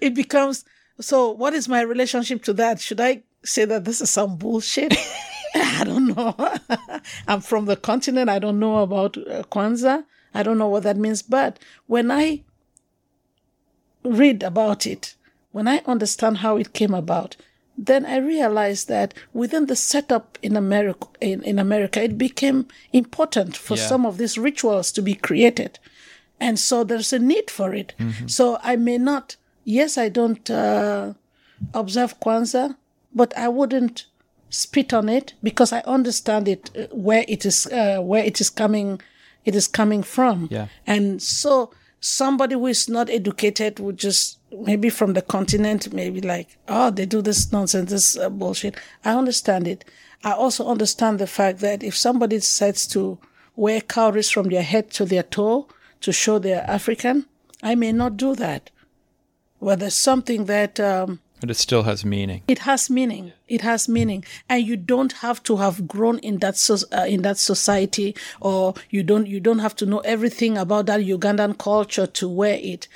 it 0.00 0.14
becomes 0.14 0.64
so 1.00 1.30
what 1.30 1.52
is 1.54 1.68
my 1.68 1.80
relationship 1.80 2.42
to 2.44 2.52
that 2.52 2.80
should 2.80 3.00
i 3.00 3.20
say 3.44 3.64
that 3.64 3.84
this 3.84 4.00
is 4.00 4.08
some 4.08 4.36
bullshit 4.36 4.96
i 5.54 5.82
don't 5.84 6.06
know 6.06 6.34
i'm 7.28 7.40
from 7.40 7.66
the 7.66 7.76
continent 7.76 8.30
i 8.30 8.38
don't 8.38 8.60
know 8.60 8.78
about 8.78 9.16
uh, 9.18 9.42
kwanzaa 9.50 10.04
i 10.32 10.42
don't 10.42 10.58
know 10.58 10.68
what 10.68 10.84
that 10.84 10.96
means 10.96 11.22
but 11.22 11.58
when 11.86 12.10
i 12.10 12.42
read 14.04 14.42
about 14.42 14.86
it 14.86 15.16
when 15.50 15.66
i 15.66 15.78
understand 15.86 16.38
how 16.38 16.56
it 16.56 16.72
came 16.72 16.94
about 16.94 17.36
then 17.88 18.02
i 18.14 18.16
realized 18.34 18.88
that 18.88 19.14
within 19.32 19.64
the 19.66 19.76
setup 19.76 20.26
in 20.42 20.54
america 20.64 21.06
in, 21.30 21.42
in 21.50 21.58
america 21.58 21.98
it 22.08 22.16
became 22.26 22.60
important 22.92 23.56
for 23.56 23.76
Yeah. 23.76 23.86
some 23.88 24.04
of 24.06 24.14
these 24.18 24.36
rituals 24.48 24.92
to 24.92 25.02
be 25.02 25.14
created 25.28 25.72
and 26.46 26.58
so 26.58 26.84
there's 26.84 27.12
a 27.12 27.18
need 27.18 27.50
for 27.50 27.74
it. 27.74 27.92
So 28.26 28.44
I 28.62 28.74
may 28.76 28.96
not, 28.96 29.36
yes, 29.64 29.98
I 29.98 30.08
don't 30.08 30.48
uh, 30.50 31.12
observe 31.74 32.18
Kwanzaa, 32.18 32.76
but 33.14 33.36
I 33.36 33.48
wouldn't 33.48 34.06
spit 34.48 34.94
on 34.94 35.10
it 35.10 35.34
because 35.42 35.70
I 35.70 35.80
understand 35.80 36.48
it 36.48 36.70
uh, 36.74 36.86
where 36.96 37.26
it 37.28 37.44
is 37.44 37.66
uh, 37.66 37.98
where 38.00 38.24
it 38.24 38.40
is 38.40 38.48
coming, 38.48 39.02
it 39.44 39.54
is 39.54 39.68
coming 39.68 40.02
from. 40.02 40.48
Yeah. 40.50 40.68
And 40.86 41.20
so 41.22 41.72
somebody 42.00 42.54
who 42.54 42.66
is 42.68 42.88
not 42.88 43.10
educated 43.10 43.78
would 43.78 43.98
just 43.98 44.38
maybe 44.52 44.90
from 44.90 45.12
the 45.12 45.22
continent, 45.22 45.92
maybe 45.92 46.20
like, 46.20 46.56
oh, 46.68 46.90
they 46.90 47.06
do 47.06 47.22
this 47.22 47.52
nonsense, 47.52 47.90
this 47.90 48.16
uh, 48.16 48.28
bullshit. 48.30 48.76
I 49.04 49.12
understand 49.14 49.66
it. 49.68 49.84
I 50.24 50.32
also 50.32 50.66
understand 50.66 51.18
the 51.18 51.26
fact 51.26 51.60
that 51.60 51.82
if 51.82 51.96
somebody 51.96 52.36
decides 52.36 52.86
to 52.88 53.18
wear 53.56 53.80
cowries 53.80 54.30
from 54.30 54.48
their 54.48 54.62
head 54.62 54.90
to 54.92 55.04
their 55.04 55.22
toe 55.22 55.68
to 56.02 56.12
show 56.12 56.38
they're 56.38 56.64
African, 56.68 57.26
I 57.62 57.74
may 57.74 57.92
not 57.92 58.16
do 58.16 58.34
that. 58.36 58.70
Well, 59.60 59.76
there's 59.76 59.94
something 59.94 60.46
that 60.46 60.80
um, 60.80 61.20
But 61.40 61.50
it 61.50 61.54
still 61.56 61.82
has 61.84 62.04
meaning. 62.04 62.42
it 62.48 62.60
has 62.60 62.88
meaning. 62.90 63.32
It 63.48 63.60
has 63.62 63.88
meaning, 63.88 64.24
and 64.48 64.66
you 64.66 64.76
don't 64.76 65.12
have 65.14 65.42
to 65.44 65.56
have 65.56 65.86
grown 65.86 66.18
in 66.20 66.38
that 66.38 66.56
so, 66.56 66.76
uh, 66.92 67.04
in 67.06 67.22
that 67.22 67.36
society, 67.38 68.14
or 68.40 68.74
you 68.90 69.02
don't 69.02 69.26
you 69.26 69.40
don't 69.40 69.58
have 69.58 69.74
to 69.76 69.86
know 69.86 69.98
everything 70.00 70.56
about 70.56 70.86
that 70.86 71.00
Ugandan 71.00 71.58
culture 71.58 72.06
to 72.06 72.28
wear 72.28 72.58
it. 72.62 72.88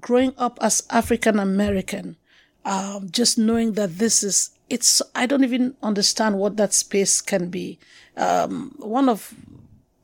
Growing 0.00 0.32
up 0.36 0.58
as 0.60 0.86
African 0.90 1.38
American, 1.38 2.16
um, 2.64 3.08
just 3.10 3.38
knowing 3.38 3.72
that 3.72 3.98
this 3.98 4.22
is 4.22 4.50
it's 4.68 5.00
I 5.14 5.26
don't 5.26 5.44
even 5.44 5.76
understand 5.82 6.38
what 6.38 6.56
that 6.56 6.74
space 6.74 7.20
can 7.20 7.48
be. 7.48 7.78
Um, 8.16 8.74
one 8.78 9.08
of 9.08 9.34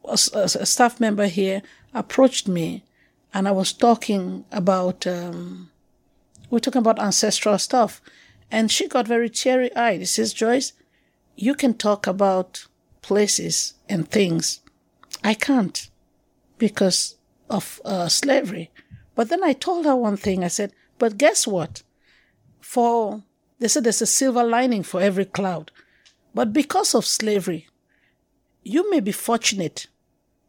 a, 0.05 0.13
a 0.13 0.67
staff 0.67 1.01
member 1.01 1.27
here 1.27 1.63
approached 1.93 2.49
me, 2.49 2.85
and 3.33 3.47
I 3.49 3.53
was 3.53 3.73
talking 3.73 4.45
about. 4.53 5.07
Um, 5.07 5.71
we're 6.55 6.61
talking 6.61 6.81
about 6.81 7.01
ancestral 7.01 7.59
stuff. 7.59 8.01
And 8.51 8.71
she 8.71 8.87
got 8.87 9.09
very 9.09 9.29
teary 9.29 9.75
eyed. 9.75 10.01
She 10.01 10.07
says, 10.07 10.33
Joyce, 10.33 10.73
you 11.35 11.55
can 11.55 11.75
talk 11.75 12.07
about 12.07 12.67
places 13.03 13.75
and 13.89 14.09
things. 14.09 14.61
I 15.25 15.35
can't 15.35 15.91
because 16.59 17.17
of 17.51 17.81
uh, 17.85 18.09
slavery. 18.09 18.71
But 19.15 19.29
then 19.29 19.45
I 19.45 19.53
told 19.53 19.85
her 19.85 19.97
one 19.97 20.17
thing. 20.17 20.43
I 20.45 20.49
said, 20.49 20.73
but 20.99 21.19
guess 21.19 21.47
what? 21.47 21.83
For, 22.61 23.23
they 23.59 23.69
said 23.69 23.85
there's 23.85 24.03
a 24.03 24.07
silver 24.07 24.43
lining 24.45 24.83
for 24.83 25.01
every 25.01 25.25
cloud. 25.25 25.71
But 26.35 26.53
because 26.53 26.95
of 26.95 27.07
slavery, 27.07 27.69
you 28.65 28.91
may 28.91 29.01
be 29.01 29.13
fortunate 29.13 29.87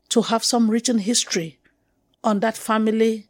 to 0.09 0.23
have 0.23 0.43
some 0.43 0.69
written 0.69 0.99
history 0.99 1.59
on 2.23 2.39
that 2.39 2.57
family 2.57 3.27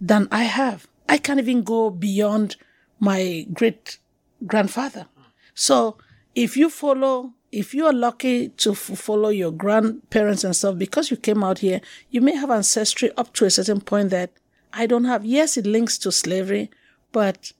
than 0.00 0.28
I 0.30 0.44
have. 0.44 0.88
I 1.08 1.18
can't 1.18 1.38
even 1.38 1.62
go 1.62 1.90
beyond 1.90 2.56
my 2.98 3.46
great 3.52 3.98
grandfather. 4.46 5.06
So 5.54 5.98
if 6.34 6.56
you 6.56 6.68
follow, 6.68 7.32
if 7.52 7.72
you 7.74 7.86
are 7.86 7.92
lucky 7.92 8.48
to 8.48 8.72
f- 8.72 8.78
follow 8.78 9.28
your 9.28 9.52
grandparents 9.52 10.44
and 10.44 10.56
stuff, 10.56 10.76
because 10.76 11.10
you 11.10 11.16
came 11.16 11.44
out 11.44 11.60
here, 11.60 11.80
you 12.10 12.20
may 12.20 12.34
have 12.34 12.50
ancestry 12.50 13.10
up 13.16 13.32
to 13.34 13.44
a 13.44 13.50
certain 13.50 13.80
point 13.80 14.10
that 14.10 14.32
I 14.76 14.86
don't 14.86 15.04
have. 15.04 15.24
Yes, 15.24 15.56
it 15.56 15.66
links 15.66 15.98
to 15.98 16.12
slavery, 16.12 16.70
but 17.10 17.52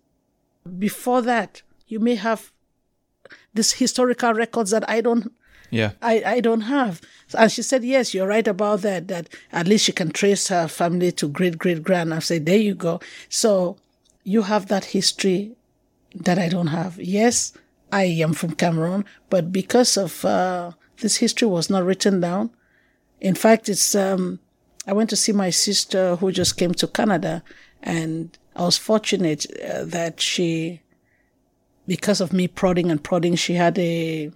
before 0.78 1.22
that, 1.22 1.62
you 1.88 1.98
may 1.98 2.14
have 2.16 2.52
these 3.54 3.72
historical 3.72 4.34
records 4.34 4.70
that 4.70 4.88
I 4.88 5.00
don't 5.00 5.32
Yeah. 5.70 5.92
I, 6.00 6.22
I 6.36 6.40
don't 6.40 6.62
have. 6.62 7.00
And 7.36 7.50
she 7.50 7.62
said, 7.62 7.82
Yes, 7.84 8.14
you're 8.14 8.28
right 8.28 8.46
about 8.46 8.82
that, 8.82 9.08
that 9.08 9.28
at 9.50 9.66
least 9.66 9.86
she 9.86 9.92
can 9.92 10.10
trace 10.10 10.48
her 10.48 10.68
family 10.68 11.10
to 11.12 11.28
great 11.28 11.58
great 11.58 11.82
grand. 11.82 12.14
I 12.14 12.20
said, 12.20 12.46
There 12.46 12.58
you 12.58 12.74
go. 12.74 13.00
So 13.28 13.76
you 14.22 14.42
have 14.42 14.66
that 14.68 14.86
history 14.86 15.56
that 16.14 16.38
I 16.38 16.48
don't 16.48 16.68
have. 16.68 16.98
Yes, 17.00 17.52
I 17.90 18.04
am 18.04 18.32
from 18.32 18.52
Cameroon, 18.54 19.04
but 19.30 19.52
because 19.52 19.96
of 19.96 20.24
uh, 20.24 20.72
this 20.98 21.16
history 21.16 21.48
was 21.48 21.70
not 21.70 21.84
written 21.84 22.20
down. 22.20 22.50
In 23.20 23.34
fact, 23.34 23.68
it's 23.68 23.94
um, 23.94 24.38
I 24.86 24.92
went 24.92 25.10
to 25.10 25.16
see 25.16 25.32
my 25.32 25.50
sister 25.50 26.16
who 26.16 26.30
just 26.30 26.56
came 26.56 26.72
to 26.74 26.86
Canada, 26.86 27.42
and 27.82 28.36
I 28.54 28.62
was 28.62 28.78
fortunate 28.78 29.46
uh, 29.60 29.84
that 29.84 30.20
she, 30.20 30.80
because 31.86 32.20
of 32.20 32.32
me 32.32 32.46
prodding 32.48 32.90
and 32.90 33.02
prodding, 33.02 33.34
she 33.34 33.54
had 33.54 33.78
a 33.78 34.30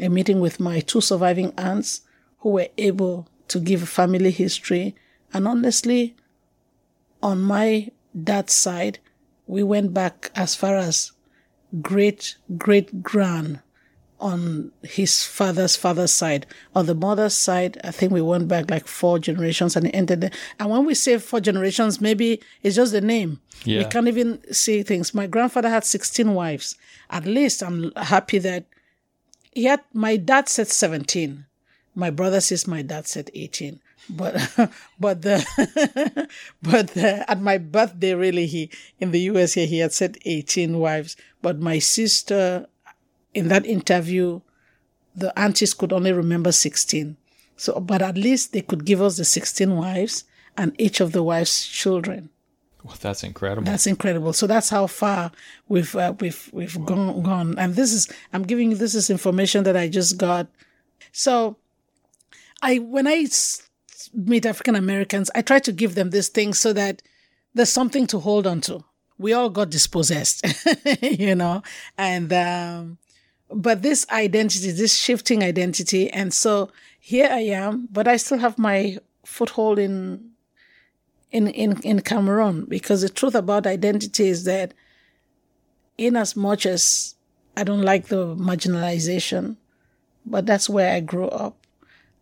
a 0.00 0.08
meeting 0.08 0.40
with 0.40 0.58
my 0.58 0.80
two 0.80 1.00
surviving 1.00 1.52
aunts 1.56 2.00
who 2.40 2.50
were 2.50 2.68
able 2.76 3.28
to 3.46 3.60
give 3.60 3.88
family 3.88 4.32
history. 4.32 4.96
And 5.32 5.46
honestly, 5.46 6.16
on 7.22 7.40
my 7.40 7.90
dad's 8.22 8.52
side, 8.52 8.98
we 9.46 9.62
went 9.62 9.94
back 9.94 10.32
as 10.34 10.54
far 10.54 10.76
as 10.76 11.12
great 11.80 12.36
great 12.56 13.02
grand 13.02 13.60
on 14.24 14.72
his 14.82 15.22
father's 15.22 15.76
father's 15.76 16.10
side. 16.10 16.46
On 16.74 16.86
the 16.86 16.94
mother's 16.94 17.34
side, 17.34 17.78
I 17.84 17.90
think 17.90 18.10
we 18.10 18.22
went 18.22 18.48
back 18.48 18.70
like 18.70 18.86
four 18.86 19.18
generations 19.18 19.76
and 19.76 19.86
it 19.86 19.90
ended 19.90 20.22
there. 20.22 20.30
And 20.58 20.70
when 20.70 20.86
we 20.86 20.94
say 20.94 21.18
four 21.18 21.40
generations, 21.40 22.00
maybe 22.00 22.40
it's 22.62 22.76
just 22.76 22.92
the 22.92 23.02
name. 23.02 23.40
We 23.80 23.84
can't 23.84 24.08
even 24.08 24.40
see 24.50 24.82
things. 24.82 25.12
My 25.12 25.26
grandfather 25.26 25.68
had 25.68 25.84
16 25.84 26.32
wives. 26.32 26.74
At 27.10 27.26
least 27.26 27.62
I'm 27.62 27.92
happy 27.96 28.38
that 28.38 28.64
he 29.52 29.64
had, 29.64 29.82
my 29.92 30.16
dad 30.16 30.48
said 30.48 30.68
17. 30.68 31.44
My 31.94 32.08
brother 32.08 32.40
says 32.40 32.66
my 32.66 32.80
dad 32.80 33.06
said 33.06 33.30
18. 33.34 33.78
But, 34.08 34.34
but 34.98 35.20
the, 35.20 36.28
but 36.62 36.88
the, 36.88 37.30
at 37.30 37.42
my 37.42 37.58
birthday, 37.58 38.14
really, 38.14 38.46
he, 38.46 38.70
in 38.98 39.10
the 39.10 39.20
US 39.20 39.52
here, 39.52 39.66
he 39.66 39.80
had 39.80 39.92
said 39.92 40.16
18 40.24 40.78
wives. 40.78 41.14
But 41.42 41.58
my 41.58 41.78
sister, 41.78 42.68
in 43.34 43.48
that 43.48 43.66
interview, 43.66 44.40
the 45.14 45.36
aunties 45.38 45.74
could 45.74 45.92
only 45.92 46.12
remember 46.12 46.52
16. 46.52 47.16
So, 47.56 47.80
but 47.80 48.02
at 48.02 48.16
least 48.16 48.52
they 48.52 48.62
could 48.62 48.84
give 48.84 49.00
us 49.00 49.16
the 49.16 49.24
16 49.24 49.76
wives 49.76 50.24
and 50.56 50.74
each 50.78 51.00
of 51.00 51.12
the 51.12 51.22
wives' 51.22 51.66
children. 51.66 52.30
Well, 52.82 52.96
that's 53.00 53.22
incredible. 53.22 53.64
That's 53.64 53.86
incredible. 53.86 54.32
So 54.34 54.46
that's 54.46 54.68
how 54.68 54.86
far 54.86 55.32
we've 55.68 55.96
uh, 55.96 56.12
we've 56.20 56.50
we've 56.52 56.84
gone 56.84 57.22
gone. 57.22 57.58
And 57.58 57.74
this 57.74 57.94
is 57.94 58.08
I'm 58.32 58.42
giving 58.42 58.72
you 58.72 58.76
this 58.76 58.94
is 58.94 59.08
information 59.08 59.64
that 59.64 59.76
I 59.76 59.88
just 59.88 60.18
got. 60.18 60.48
So 61.10 61.56
I 62.60 62.78
when 62.80 63.06
I 63.06 63.26
meet 64.12 64.44
African 64.44 64.74
Americans, 64.74 65.30
I 65.34 65.40
try 65.40 65.60
to 65.60 65.72
give 65.72 65.94
them 65.94 66.10
this 66.10 66.28
thing 66.28 66.52
so 66.52 66.74
that 66.74 67.00
there's 67.54 67.72
something 67.72 68.06
to 68.08 68.18
hold 68.18 68.46
on 68.46 68.60
to. 68.62 68.84
We 69.16 69.32
all 69.32 69.48
got 69.48 69.70
dispossessed, 69.70 70.44
you 71.00 71.34
know, 71.34 71.62
and 71.96 72.32
um, 72.32 72.98
but 73.54 73.82
this 73.82 74.06
identity, 74.10 74.70
this 74.70 74.96
shifting 74.96 75.42
identity, 75.42 76.10
and 76.10 76.32
so 76.32 76.70
here 76.98 77.28
I 77.30 77.40
am, 77.40 77.88
but 77.90 78.08
I 78.08 78.16
still 78.16 78.38
have 78.38 78.58
my 78.58 78.98
foothold 79.24 79.78
in 79.78 80.30
in, 81.30 81.48
in, 81.48 81.80
in 81.80 82.00
Cameroon 82.00 82.64
because 82.66 83.02
the 83.02 83.08
truth 83.08 83.34
about 83.34 83.66
identity 83.66 84.28
is 84.28 84.44
that 84.44 84.72
in 85.98 86.16
as 86.16 86.36
much 86.36 86.64
as 86.64 87.16
I 87.56 87.64
don't 87.64 87.82
like 87.82 88.06
the 88.06 88.36
marginalization, 88.36 89.56
but 90.24 90.46
that's 90.46 90.68
where 90.68 90.94
I 90.94 91.00
grew 91.00 91.28
up. 91.28 91.56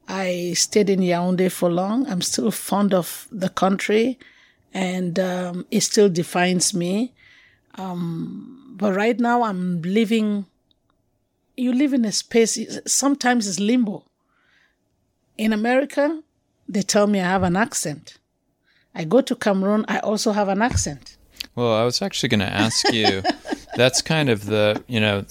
I 0.09 0.55
stayed 0.57 0.89
in 0.89 1.01
Yaoundé 1.01 1.53
for 1.53 1.71
long. 1.71 2.07
I'm 2.09 2.23
still 2.23 2.51
fond 2.51 2.95
of 2.95 3.29
the 3.31 3.51
country 3.51 4.19
and 4.75 5.19
um, 5.19 5.67
it 5.71 5.81
still 5.81 6.09
defines 6.09 6.75
me. 6.75 7.13
Um, 7.75 8.75
but 8.77 8.95
right 8.95 9.19
now 9.19 9.43
I'm 9.43 9.83
living, 9.83 10.47
you 11.57 11.73
live 11.73 11.93
in 11.93 12.05
a 12.05 12.13
space, 12.13 12.59
sometimes 12.87 13.47
it's 13.47 13.61
limbo. 13.61 14.05
In 15.37 15.53
America, 15.53 16.23
they 16.69 16.83
tell 16.83 17.07
me 17.07 17.21
I 17.21 17.25
have 17.25 17.43
an 17.43 17.57
accent. 17.57 18.19
I 18.95 19.05
go 19.05 19.21
to 19.21 19.35
Cameroon, 19.35 19.85
I 19.89 19.99
also 19.99 20.33
have 20.33 20.49
an 20.49 20.63
accent. 20.63 21.17
Well, 21.55 21.75
I 21.75 21.85
was 21.85 22.01
actually 22.03 22.29
going 22.31 22.41
to 22.41 22.53
ask 22.53 22.93
you. 22.93 23.23
that's 23.77 24.03
kind 24.03 24.29
of 24.29 24.47
the 24.47 24.83
you 24.87 25.01
know 25.01 25.25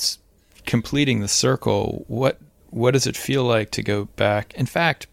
completing 0.65 1.19
the 1.21 1.27
circle. 1.27 2.05
What 2.07 2.39
what 2.69 2.91
does 2.91 3.07
it 3.07 3.17
feel 3.17 3.43
like 3.43 3.71
to 3.71 3.83
go 3.83 4.05
back? 4.15 4.53
In 4.55 4.65
fact, 4.65 5.07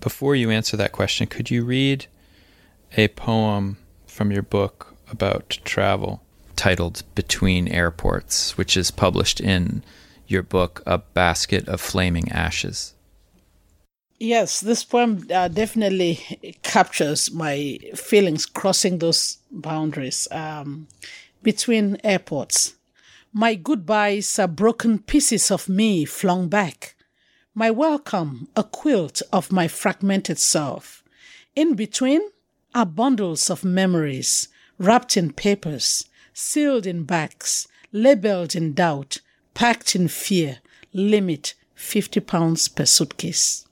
before 0.00 0.34
you 0.34 0.50
answer 0.50 0.76
that 0.76 0.92
question, 0.92 1.26
could 1.26 1.50
you 1.50 1.64
read 1.64 2.06
a 2.96 3.08
poem 3.08 3.78
from 4.06 4.30
your 4.30 4.42
book 4.42 4.94
about 5.10 5.58
travel 5.64 6.22
titled 6.56 7.02
"Between 7.14 7.68
Airports," 7.68 8.56
which 8.56 8.76
is 8.76 8.90
published 8.90 9.40
in 9.40 9.82
your 10.28 10.42
book, 10.42 10.82
"A 10.86 10.98
Basket 10.98 11.68
of 11.68 11.80
Flaming 11.80 12.30
Ashes"? 12.32 12.94
Yes, 14.18 14.60
this 14.60 14.84
poem 14.84 15.26
uh, 15.30 15.48
definitely 15.48 16.58
captures 16.62 17.30
my 17.32 17.78
feelings 17.94 18.46
crossing 18.46 18.98
those 18.98 19.38
boundaries 19.50 20.28
um, 20.30 20.86
between 21.42 21.98
airports. 22.04 22.74
My 23.32 23.56
goodbyes 23.56 24.38
are 24.38 24.48
broken 24.48 25.00
pieces 25.00 25.50
of 25.50 25.68
me 25.68 26.04
flung 26.04 26.48
back. 26.48 26.94
My 27.54 27.70
welcome, 27.70 28.48
a 28.56 28.62
quilt 28.62 29.20
of 29.32 29.52
my 29.52 29.68
fragmented 29.68 30.38
self. 30.38 31.02
In 31.56 31.74
between 31.74 32.20
are 32.74 32.86
bundles 32.86 33.50
of 33.50 33.64
memories, 33.64 34.48
wrapped 34.78 35.16
in 35.16 35.32
papers, 35.32 36.04
sealed 36.32 36.86
in 36.86 37.04
bags, 37.04 37.68
labeled 37.92 38.54
in 38.54 38.72
doubt, 38.72 39.20
packed 39.54 39.94
in 39.94 40.08
fear, 40.08 40.58
limit 40.92 41.54
50 41.74 42.20
pounds 42.20 42.68
per 42.68 42.84
suitcase. 42.84 43.66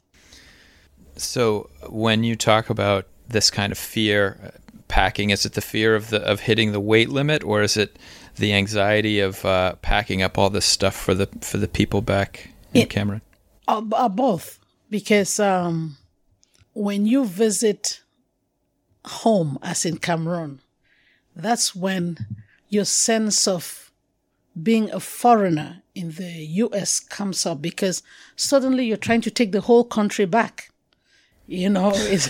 So 1.16 1.70
when 1.88 2.24
you 2.24 2.36
talk 2.36 2.70
about 2.70 3.06
this 3.28 3.50
kind 3.50 3.72
of 3.72 3.78
fear 3.78 4.38
uh, 4.42 4.50
packing, 4.88 5.30
is 5.30 5.44
it 5.44 5.54
the 5.54 5.60
fear 5.60 5.94
of 5.94 6.10
the 6.10 6.20
of 6.22 6.40
hitting 6.40 6.72
the 6.72 6.80
weight 6.80 7.10
limit, 7.10 7.44
or 7.44 7.62
is 7.62 7.76
it 7.76 7.98
the 8.36 8.52
anxiety 8.52 9.20
of 9.20 9.44
uh, 9.44 9.74
packing 9.82 10.22
up 10.22 10.38
all 10.38 10.50
this 10.50 10.64
stuff 10.64 10.94
for 10.94 11.14
the 11.14 11.26
for 11.40 11.58
the 11.58 11.68
people 11.68 12.00
back 12.00 12.50
in 12.74 12.82
it, 12.82 12.90
Cameroon? 12.90 13.22
Uh, 13.68 13.82
uh, 13.92 14.08
both, 14.08 14.58
because 14.90 15.38
um, 15.38 15.96
when 16.72 17.06
you 17.06 17.24
visit 17.24 18.02
home, 19.04 19.58
as 19.62 19.84
in 19.84 19.98
Cameroon, 19.98 20.60
that's 21.36 21.74
when 21.74 22.18
your 22.68 22.84
sense 22.84 23.46
of 23.46 23.91
being 24.60 24.90
a 24.90 25.00
foreigner 25.00 25.82
in 25.94 26.12
the 26.12 26.44
US 26.64 27.00
comes 27.00 27.46
up 27.46 27.62
because 27.62 28.02
suddenly 28.36 28.84
you're 28.84 28.96
trying 28.96 29.20
to 29.22 29.30
take 29.30 29.52
the 29.52 29.62
whole 29.62 29.84
country 29.84 30.26
back 30.26 30.70
you 31.46 31.68
know 31.68 31.92
it's 31.94 32.28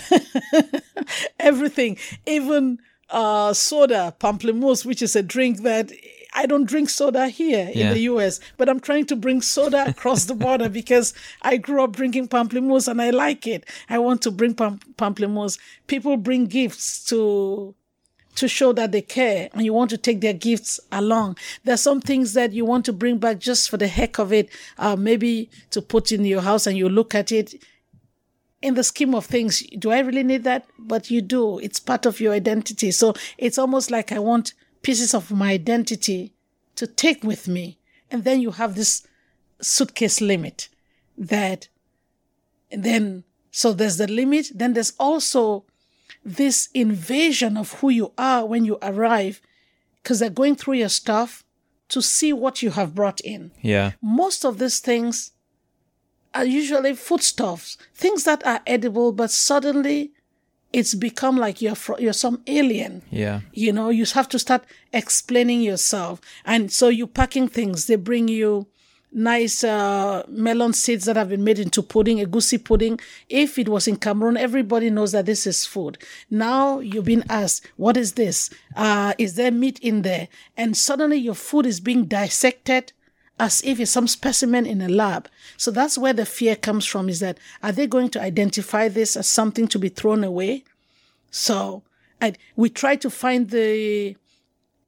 everything 1.39 1.97
even 2.25 2.79
uh, 3.09 3.53
soda 3.53 4.15
pamplemousse 4.19 4.85
which 4.85 5.01
is 5.01 5.15
a 5.15 5.23
drink 5.23 5.61
that 5.61 5.91
I 6.35 6.45
don't 6.45 6.65
drink 6.65 6.89
soda 6.89 7.27
here 7.27 7.71
yeah. 7.73 7.87
in 7.87 7.93
the 7.93 7.99
US, 8.01 8.39
but 8.57 8.67
I'm 8.67 8.79
trying 8.79 9.05
to 9.05 9.15
bring 9.15 9.41
soda 9.41 9.87
across 9.87 10.25
the 10.25 10.33
border 10.33 10.67
because 10.81 11.13
I 11.41 11.57
grew 11.57 11.83
up 11.83 11.95
drinking 11.95 12.29
pamplemousse 12.29 12.87
and 12.87 13.01
I 13.01 13.11
like 13.11 13.45
it. 13.45 13.69
I 13.89 13.99
want 13.99 14.21
to 14.23 14.31
bring 14.31 14.55
pam- 14.55 14.79
pamplemousse. 14.97 15.59
People 15.87 16.17
bring 16.17 16.45
gifts 16.45 17.05
to 17.05 17.75
to 18.35 18.47
show 18.47 18.73
that 18.73 18.91
they 18.91 19.01
care 19.01 19.49
and 19.53 19.63
you 19.63 19.73
want 19.73 19.89
to 19.91 19.97
take 19.97 20.21
their 20.21 20.33
gifts 20.33 20.79
along. 20.91 21.37
There's 21.63 21.81
some 21.81 22.01
things 22.01 22.33
that 22.33 22.53
you 22.53 22.65
want 22.65 22.85
to 22.85 22.93
bring 22.93 23.17
back 23.17 23.39
just 23.39 23.69
for 23.69 23.77
the 23.77 23.87
heck 23.87 24.19
of 24.19 24.33
it, 24.33 24.49
uh, 24.77 24.95
maybe 24.95 25.49
to 25.71 25.81
put 25.81 26.11
in 26.11 26.25
your 26.25 26.41
house 26.41 26.67
and 26.67 26.77
you 26.77 26.89
look 26.89 27.13
at 27.13 27.31
it 27.31 27.55
in 28.63 28.75
the 28.75 28.83
scheme 28.83 29.13
of 29.13 29.25
things, 29.25 29.61
do 29.77 29.91
I 29.91 29.99
really 29.99 30.23
need 30.23 30.45
that? 30.45 30.65
But 30.79 31.11
you 31.11 31.21
do. 31.21 31.59
It's 31.59 31.81
part 31.81 32.05
of 32.05 32.21
your 32.21 32.31
identity. 32.31 32.91
So 32.91 33.13
it's 33.37 33.57
almost 33.57 33.91
like 33.91 34.13
I 34.13 34.19
want 34.19 34.53
pieces 34.81 35.13
of 35.13 35.31
my 35.31 35.51
identity 35.51 36.33
to 36.77 36.87
take 36.87 37.23
with 37.25 37.47
me. 37.47 37.77
And 38.09 38.23
then 38.23 38.39
you 38.39 38.51
have 38.51 38.75
this 38.75 39.05
suitcase 39.61 40.21
limit 40.21 40.69
that 41.17 41.67
then, 42.71 43.25
so 43.51 43.73
there's 43.73 43.97
the 43.97 44.07
limit. 44.07 44.47
Then 44.55 44.73
there's 44.73 44.93
also 44.97 45.65
this 46.23 46.69
invasion 46.73 47.57
of 47.57 47.73
who 47.73 47.89
you 47.89 48.13
are 48.17 48.45
when 48.45 48.65
you 48.65 48.77
arrive 48.81 49.41
because 50.01 50.19
they're 50.19 50.29
going 50.29 50.55
through 50.55 50.75
your 50.75 50.89
stuff 50.89 51.43
to 51.89 52.01
see 52.01 52.33
what 52.33 52.61
you 52.61 52.71
have 52.71 52.95
brought 52.95 53.19
in. 53.21 53.51
Yeah. 53.61 53.91
Most 54.01 54.45
of 54.45 54.57
these 54.57 54.79
things 54.79 55.31
are 56.33 56.45
usually 56.45 56.95
foodstuffs, 56.95 57.77
things 57.93 58.23
that 58.23 58.45
are 58.45 58.61
edible, 58.65 59.11
but 59.11 59.31
suddenly 59.31 60.11
it's 60.71 60.95
become 60.95 61.37
like 61.37 61.61
you're 61.61 61.75
fr- 61.75 61.99
you're 61.99 62.13
some 62.13 62.41
alien. 62.47 63.03
Yeah. 63.11 63.41
You 63.53 63.71
know, 63.71 63.89
you 63.89 64.05
have 64.05 64.27
to 64.29 64.39
start 64.39 64.65
explaining 64.91 65.61
yourself, 65.61 66.19
and 66.45 66.71
so 66.71 66.89
you're 66.89 67.07
packing 67.07 67.47
things. 67.47 67.85
They 67.85 67.95
bring 67.95 68.27
you 68.27 68.67
nice 69.13 69.63
uh, 69.63 70.23
melon 70.27 70.73
seeds 70.73 71.05
that 71.05 71.15
have 71.15 71.29
been 71.29 71.43
made 71.43 71.59
into 71.59 71.81
pudding, 71.81 72.17
egusi 72.17 72.63
pudding. 72.63 72.99
If 73.29 73.57
it 73.57 73.69
was 73.69 73.87
in 73.87 73.97
Cameroon, 73.97 74.37
everybody 74.37 74.89
knows 74.89 75.11
that 75.11 75.25
this 75.25 75.45
is 75.45 75.65
food. 75.65 75.97
Now 76.29 76.79
you've 76.79 77.05
been 77.05 77.23
asked, 77.29 77.69
what 77.77 77.97
is 77.97 78.13
this? 78.13 78.49
Uh, 78.75 79.13
is 79.17 79.35
there 79.35 79.51
meat 79.51 79.79
in 79.79 80.01
there? 80.01 80.27
And 80.57 80.75
suddenly 80.75 81.17
your 81.17 81.35
food 81.35 81.65
is 81.65 81.79
being 81.79 82.05
dissected 82.05 82.93
as 83.39 83.61
if 83.63 83.79
it's 83.79 83.91
some 83.91 84.07
specimen 84.07 84.65
in 84.65 84.81
a 84.81 84.89
lab. 84.89 85.27
So 85.57 85.71
that's 85.71 85.97
where 85.97 86.13
the 86.13 86.25
fear 86.25 86.55
comes 86.55 86.85
from 86.85 87.09
is 87.09 87.19
that 87.19 87.39
are 87.61 87.71
they 87.71 87.87
going 87.87 88.09
to 88.09 88.21
identify 88.21 88.87
this 88.87 89.15
as 89.15 89.27
something 89.27 89.67
to 89.69 89.79
be 89.79 89.89
thrown 89.89 90.23
away? 90.23 90.63
So 91.31 91.83
I, 92.21 92.33
we 92.55 92.69
try 92.69 92.95
to 92.97 93.09
find 93.09 93.49
the 93.49 94.15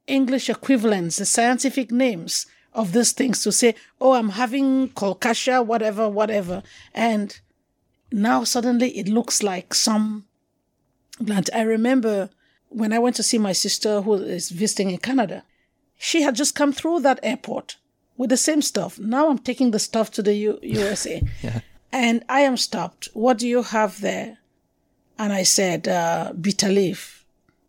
English 0.06 0.48
equivalents, 0.48 1.16
the 1.16 1.26
scientific 1.26 1.90
names 1.90 2.46
of 2.76 2.92
these 2.92 3.12
things 3.12 3.42
to 3.42 3.50
say, 3.50 3.74
oh, 4.00 4.12
I'm 4.12 4.28
having 4.28 4.90
colocasia, 4.90 5.62
whatever, 5.62 6.08
whatever. 6.08 6.62
And 6.94 7.38
now 8.12 8.44
suddenly 8.44 8.90
it 8.98 9.08
looks 9.08 9.42
like 9.42 9.74
some 9.74 10.26
plant. 11.24 11.48
I 11.54 11.62
remember 11.62 12.30
when 12.68 12.92
I 12.92 12.98
went 12.98 13.16
to 13.16 13.22
see 13.22 13.38
my 13.38 13.52
sister 13.52 14.02
who 14.02 14.14
is 14.14 14.50
visiting 14.50 14.90
in 14.90 14.98
Canada, 14.98 15.42
she 15.96 16.22
had 16.22 16.36
just 16.36 16.54
come 16.54 16.72
through 16.72 17.00
that 17.00 17.18
airport 17.22 17.78
with 18.18 18.30
the 18.30 18.36
same 18.36 18.60
stuff. 18.60 18.98
Now 18.98 19.30
I'm 19.30 19.38
taking 19.38 19.70
the 19.70 19.78
stuff 19.78 20.10
to 20.12 20.22
the 20.22 20.34
U- 20.34 20.60
USA. 20.62 21.22
yeah. 21.42 21.60
And 21.90 22.24
I 22.28 22.40
am 22.40 22.58
stopped. 22.58 23.08
What 23.14 23.38
do 23.38 23.48
you 23.48 23.62
have 23.62 24.02
there? 24.02 24.38
And 25.18 25.32
I 25.32 25.44
said, 25.44 25.88
uh, 25.88 26.34
bitter 26.38 26.68
leaf. 26.68 27.24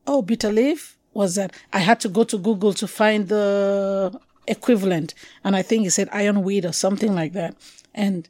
Oh, 0.06 0.22
bitter 0.22 0.52
leaf? 0.52 0.98
Was 1.14 1.36
that? 1.36 1.54
I 1.72 1.80
had 1.80 2.02
to 2.02 2.10
go 2.10 2.26
to 2.26 2.38
Google 2.38 2.74
to 2.74 2.88
find 2.88 3.30
the 3.30 4.20
equivalent. 4.48 5.14
And 5.44 5.56
I 5.56 5.62
think 5.62 5.86
it 5.86 5.92
said 5.92 6.10
ironweed 6.12 6.66
or 6.66 6.74
something 6.74 7.14
like 7.14 7.34
that. 7.34 7.56
And 7.94 8.28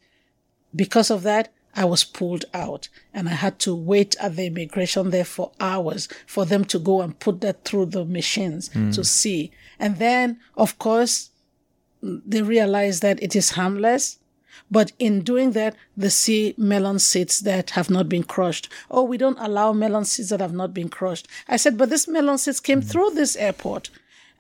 because 0.75 1.09
of 1.09 1.23
that, 1.23 1.53
I 1.75 1.85
was 1.85 2.03
pulled 2.03 2.45
out 2.55 2.89
and 3.13 3.29
I 3.29 3.33
had 3.33 3.59
to 3.59 3.75
wait 3.75 4.15
at 4.19 4.35
the 4.35 4.47
immigration 4.47 5.11
there 5.11 5.23
for 5.23 5.51
hours 5.59 6.09
for 6.25 6.43
them 6.43 6.65
to 6.65 6.79
go 6.79 7.01
and 7.01 7.17
put 7.19 7.41
that 7.41 7.65
through 7.65 7.87
the 7.87 8.03
machines 8.03 8.69
mm. 8.69 8.93
to 8.95 9.03
see. 9.03 9.51
And 9.79 9.97
then, 9.97 10.39
of 10.55 10.79
course, 10.79 11.29
they 12.01 12.41
realize 12.41 13.01
that 13.01 13.21
it 13.21 13.35
is 13.35 13.51
harmless. 13.51 14.17
But 14.71 14.91
in 14.97 15.21
doing 15.21 15.51
that, 15.51 15.75
they 15.95 16.09
see 16.09 16.55
melon 16.57 16.97
seeds 16.97 17.41
that 17.41 17.71
have 17.71 17.91
not 17.91 18.09
been 18.09 18.23
crushed. 18.23 18.69
Oh, 18.89 19.03
we 19.03 19.17
don't 19.17 19.37
allow 19.39 19.71
melon 19.71 20.05
seeds 20.05 20.29
that 20.29 20.41
have 20.41 20.53
not 20.53 20.73
been 20.73 20.89
crushed. 20.89 21.27
I 21.47 21.57
said, 21.57 21.77
but 21.77 21.91
this 21.91 22.07
melon 22.07 22.39
seeds 22.39 22.59
came 22.59 22.81
mm 22.81 22.89
through 22.89 23.11
this 23.11 23.35
airport. 23.35 23.91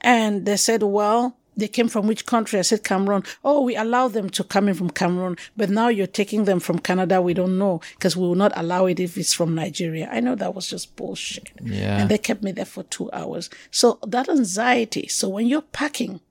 And 0.01 0.45
they 0.45 0.57
said, 0.57 0.81
well, 0.83 1.37
they 1.57 1.67
came 1.67 1.87
from 1.87 2.07
which 2.07 2.25
country? 2.25 2.59
I 2.59 2.61
said 2.61 2.83
Cameroon. 2.83 3.23
Oh, 3.43 3.61
we 3.61 3.75
allow 3.75 4.07
them 4.07 4.29
to 4.29 4.43
come 4.43 4.69
in 4.69 4.75
from 4.75 4.91
Cameroon, 4.91 5.35
but 5.57 5.69
now 5.69 5.87
you're 5.87 6.07
taking 6.07 6.45
them 6.45 6.59
from 6.59 6.79
Canada. 6.79 7.21
We 7.21 7.33
don't 7.33 7.57
know 7.57 7.81
because 7.95 8.15
we 8.15 8.27
will 8.27 8.35
not 8.35 8.53
allow 8.55 8.85
it 8.85 8.99
if 8.99 9.17
it's 9.17 9.33
from 9.33 9.55
Nigeria. 9.55 10.07
I 10.11 10.19
know 10.19 10.35
that 10.35 10.53
was 10.53 10.69
just 10.69 10.95
bullshit. 10.95 11.49
Yeah. 11.61 11.99
And 11.99 12.09
they 12.09 12.19
kept 12.19 12.43
me 12.43 12.51
there 12.51 12.65
for 12.65 12.83
two 12.83 13.11
hours. 13.11 13.49
So 13.71 13.97
that 14.05 14.29
anxiety. 14.29 15.07
So 15.07 15.27
when 15.27 15.47
you're 15.47 15.61
packing 15.63 16.21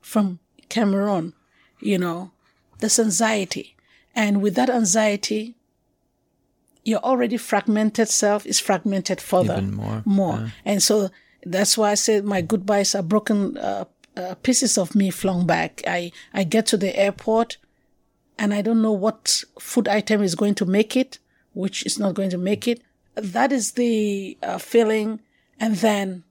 from 0.00 0.40
Cameroon, 0.68 1.32
you 1.80 1.98
know, 1.98 2.32
this 2.80 2.98
anxiety. 2.98 3.76
And 4.14 4.42
with 4.42 4.56
that 4.56 4.68
anxiety, 4.68 5.54
your 6.84 7.00
already 7.00 7.36
fragmented 7.36 8.08
self 8.08 8.44
is 8.44 8.58
fragmented 8.58 9.20
further. 9.20 9.54
Even 9.54 9.74
more. 9.74 10.02
More. 10.04 10.38
Yeah. 10.38 10.48
And 10.64 10.82
so 10.82 11.10
that's 11.44 11.78
why 11.78 11.92
I 11.92 11.94
said 11.94 12.24
my 12.24 12.40
goodbyes 12.40 12.94
are 12.94 13.02
broken 13.02 13.56
uh, 13.56 13.84
uh, 14.16 14.34
pieces 14.42 14.78
of 14.78 14.94
me 14.94 15.10
flung 15.10 15.46
back. 15.46 15.82
I, 15.86 16.12
I 16.34 16.44
get 16.44 16.66
to 16.66 16.76
the 16.76 16.96
airport 16.98 17.56
and 18.38 18.52
I 18.52 18.62
don't 18.62 18.82
know 18.82 18.92
what 18.92 19.44
food 19.58 19.88
item 19.88 20.22
is 20.22 20.34
going 20.34 20.54
to 20.56 20.66
make 20.66 20.96
it, 20.96 21.18
which 21.52 21.84
is 21.86 21.98
not 21.98 22.14
going 22.14 22.30
to 22.30 22.38
make 22.38 22.66
it. 22.66 22.82
That 23.14 23.52
is 23.52 23.72
the 23.72 24.36
uh, 24.42 24.58
feeling. 24.58 25.20
And 25.60 25.76
then 25.76 26.24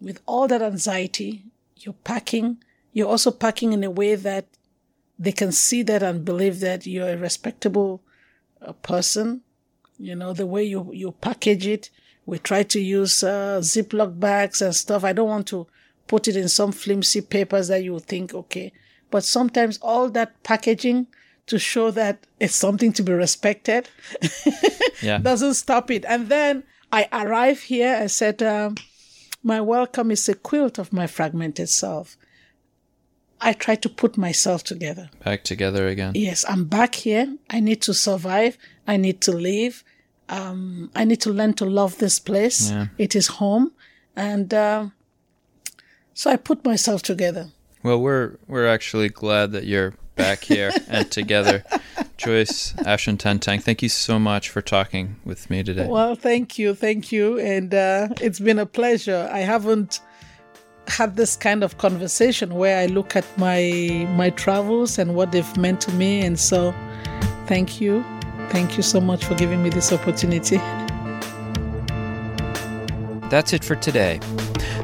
with 0.00 0.20
all 0.26 0.48
that 0.48 0.62
anxiety, 0.62 1.44
you're 1.76 1.94
packing. 2.04 2.58
You're 2.92 3.08
also 3.08 3.30
packing 3.30 3.72
in 3.72 3.84
a 3.84 3.90
way 3.90 4.14
that 4.14 4.46
they 5.18 5.32
can 5.32 5.52
see 5.52 5.82
that 5.82 6.02
and 6.02 6.24
believe 6.24 6.60
that 6.60 6.86
you're 6.86 7.10
a 7.10 7.16
respectable 7.16 8.02
uh, 8.60 8.72
person. 8.72 9.42
You 9.98 10.16
know, 10.16 10.32
the 10.32 10.46
way 10.46 10.64
you, 10.64 10.90
you 10.92 11.12
package 11.12 11.66
it. 11.66 11.90
We 12.26 12.38
try 12.38 12.62
to 12.64 12.80
use 12.80 13.22
uh, 13.22 13.60
Ziploc 13.60 14.18
bags 14.18 14.62
and 14.62 14.74
stuff. 14.74 15.04
I 15.04 15.12
don't 15.12 15.28
want 15.28 15.46
to 15.48 15.66
put 16.06 16.28
it 16.28 16.36
in 16.36 16.48
some 16.48 16.72
flimsy 16.72 17.20
papers 17.20 17.68
that 17.68 17.82
you 17.82 17.98
think, 17.98 18.34
okay. 18.34 18.72
But 19.10 19.24
sometimes 19.24 19.78
all 19.82 20.10
that 20.10 20.42
packaging 20.42 21.06
to 21.46 21.58
show 21.58 21.90
that 21.90 22.26
it's 22.40 22.54
something 22.54 22.92
to 22.94 23.02
be 23.02 23.12
respected 23.12 23.88
yeah. 25.02 25.18
doesn't 25.18 25.54
stop 25.54 25.90
it. 25.90 26.04
And 26.06 26.28
then 26.28 26.64
I 26.90 27.08
arrive 27.12 27.60
here. 27.60 27.98
I 28.00 28.06
said, 28.06 28.42
um, 28.42 28.76
my 29.42 29.60
welcome 29.60 30.10
is 30.10 30.28
a 30.28 30.34
quilt 30.34 30.78
of 30.78 30.92
my 30.92 31.06
fragmented 31.06 31.68
self. 31.68 32.16
I 33.40 33.52
try 33.52 33.74
to 33.74 33.88
put 33.90 34.16
myself 34.16 34.64
together. 34.64 35.10
Back 35.22 35.44
together 35.44 35.86
again. 35.86 36.12
Yes, 36.14 36.46
I'm 36.48 36.64
back 36.64 36.94
here. 36.94 37.36
I 37.50 37.60
need 37.60 37.82
to 37.82 37.92
survive. 37.92 38.56
I 38.86 38.96
need 38.96 39.20
to 39.22 39.32
live. 39.32 39.84
Um, 40.30 40.90
I 40.94 41.04
need 41.04 41.20
to 41.22 41.30
learn 41.30 41.52
to 41.54 41.66
love 41.66 41.98
this 41.98 42.18
place. 42.18 42.70
Yeah. 42.70 42.86
It 42.96 43.14
is 43.14 43.26
home. 43.26 43.72
And 44.16 44.54
uh, 44.54 44.86
so 46.14 46.30
I 46.30 46.36
put 46.36 46.64
myself 46.64 47.02
together. 47.02 47.50
Well, 47.82 48.00
we're 48.00 48.36
we're 48.46 48.66
actually 48.66 49.10
glad 49.10 49.52
that 49.52 49.64
you're 49.64 49.94
back 50.16 50.44
here 50.44 50.72
and 50.88 51.10
together. 51.10 51.64
Joyce 52.16 52.72
Ashuntantang, 52.78 53.62
thank 53.62 53.82
you 53.82 53.88
so 53.88 54.18
much 54.18 54.48
for 54.48 54.62
talking 54.62 55.16
with 55.24 55.50
me 55.50 55.62
today. 55.62 55.86
Well, 55.86 56.14
thank 56.14 56.58
you, 56.58 56.74
thank 56.74 57.12
you, 57.12 57.38
and 57.40 57.74
uh, 57.74 58.08
it's 58.20 58.40
been 58.40 58.58
a 58.58 58.66
pleasure. 58.66 59.28
I 59.30 59.40
haven't 59.40 60.00
had 60.86 61.16
this 61.16 61.36
kind 61.36 61.64
of 61.64 61.78
conversation 61.78 62.54
where 62.54 62.78
I 62.78 62.86
look 62.86 63.16
at 63.16 63.26
my 63.36 64.06
my 64.14 64.30
travels 64.30 64.98
and 64.98 65.14
what 65.14 65.32
they've 65.32 65.56
meant 65.56 65.80
to 65.82 65.92
me, 65.92 66.20
and 66.24 66.38
so 66.38 66.72
thank 67.46 67.80
you, 67.80 68.04
thank 68.50 68.76
you 68.76 68.82
so 68.82 69.00
much 69.00 69.24
for 69.24 69.34
giving 69.34 69.62
me 69.62 69.70
this 69.70 69.92
opportunity. 69.92 70.58
That's 73.28 73.52
it 73.52 73.64
for 73.64 73.74
today. 73.74 74.20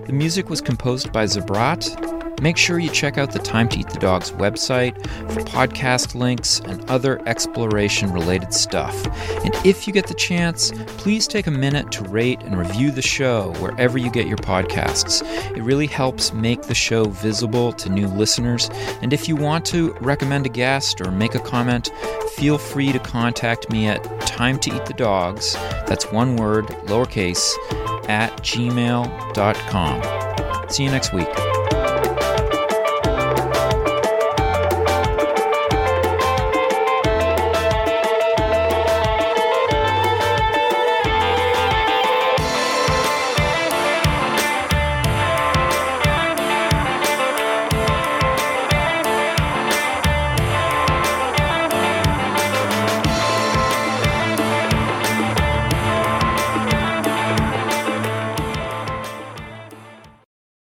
The 0.06 0.12
music 0.12 0.50
was 0.50 0.60
composed 0.60 1.12
by 1.12 1.24
Zabrat 1.24 2.10
Make 2.40 2.56
sure 2.56 2.78
you 2.78 2.88
check 2.88 3.18
out 3.18 3.32
the 3.32 3.38
Time 3.38 3.68
to 3.68 3.78
Eat 3.78 3.90
the 3.90 3.98
Dog's 3.98 4.30
website 4.30 4.94
for 5.30 5.42
podcast 5.42 6.14
links 6.14 6.58
and 6.60 6.88
other 6.88 7.20
exploration 7.28 8.10
related 8.12 8.54
stuff. 8.54 8.94
And 9.44 9.54
if 9.66 9.86
you 9.86 9.92
get 9.92 10.06
the 10.06 10.14
chance, 10.14 10.72
please 10.96 11.26
take 11.26 11.46
a 11.46 11.50
minute 11.50 11.92
to 11.92 12.04
rate 12.04 12.40
and 12.42 12.58
review 12.58 12.92
the 12.92 13.02
show 13.02 13.52
wherever 13.58 13.98
you 13.98 14.10
get 14.10 14.26
your 14.26 14.38
podcasts. 14.38 15.22
It 15.54 15.62
really 15.62 15.86
helps 15.86 16.32
make 16.32 16.62
the 16.62 16.74
show 16.74 17.04
visible 17.04 17.74
to 17.74 17.90
new 17.90 18.08
listeners. 18.08 18.70
And 19.02 19.12
if 19.12 19.28
you 19.28 19.36
want 19.36 19.66
to 19.66 19.92
recommend 20.00 20.46
a 20.46 20.50
guest 20.50 21.02
or 21.02 21.10
make 21.10 21.34
a 21.34 21.40
comment, 21.40 21.90
feel 22.36 22.56
free 22.56 22.90
to 22.92 22.98
contact 22.98 23.70
me 23.70 23.86
at 23.86 24.02
time 24.22 24.58
to 24.60 24.74
eat 24.74 24.86
the 24.86 24.94
dogs, 24.94 25.52
that's 25.86 26.10
one 26.10 26.36
word, 26.36 26.68
lowercase, 26.86 27.54
at 28.08 28.36
gmail.com. 28.42 30.02
See 30.70 30.84
you 30.84 30.90
next 30.90 31.12
week. 31.12 31.28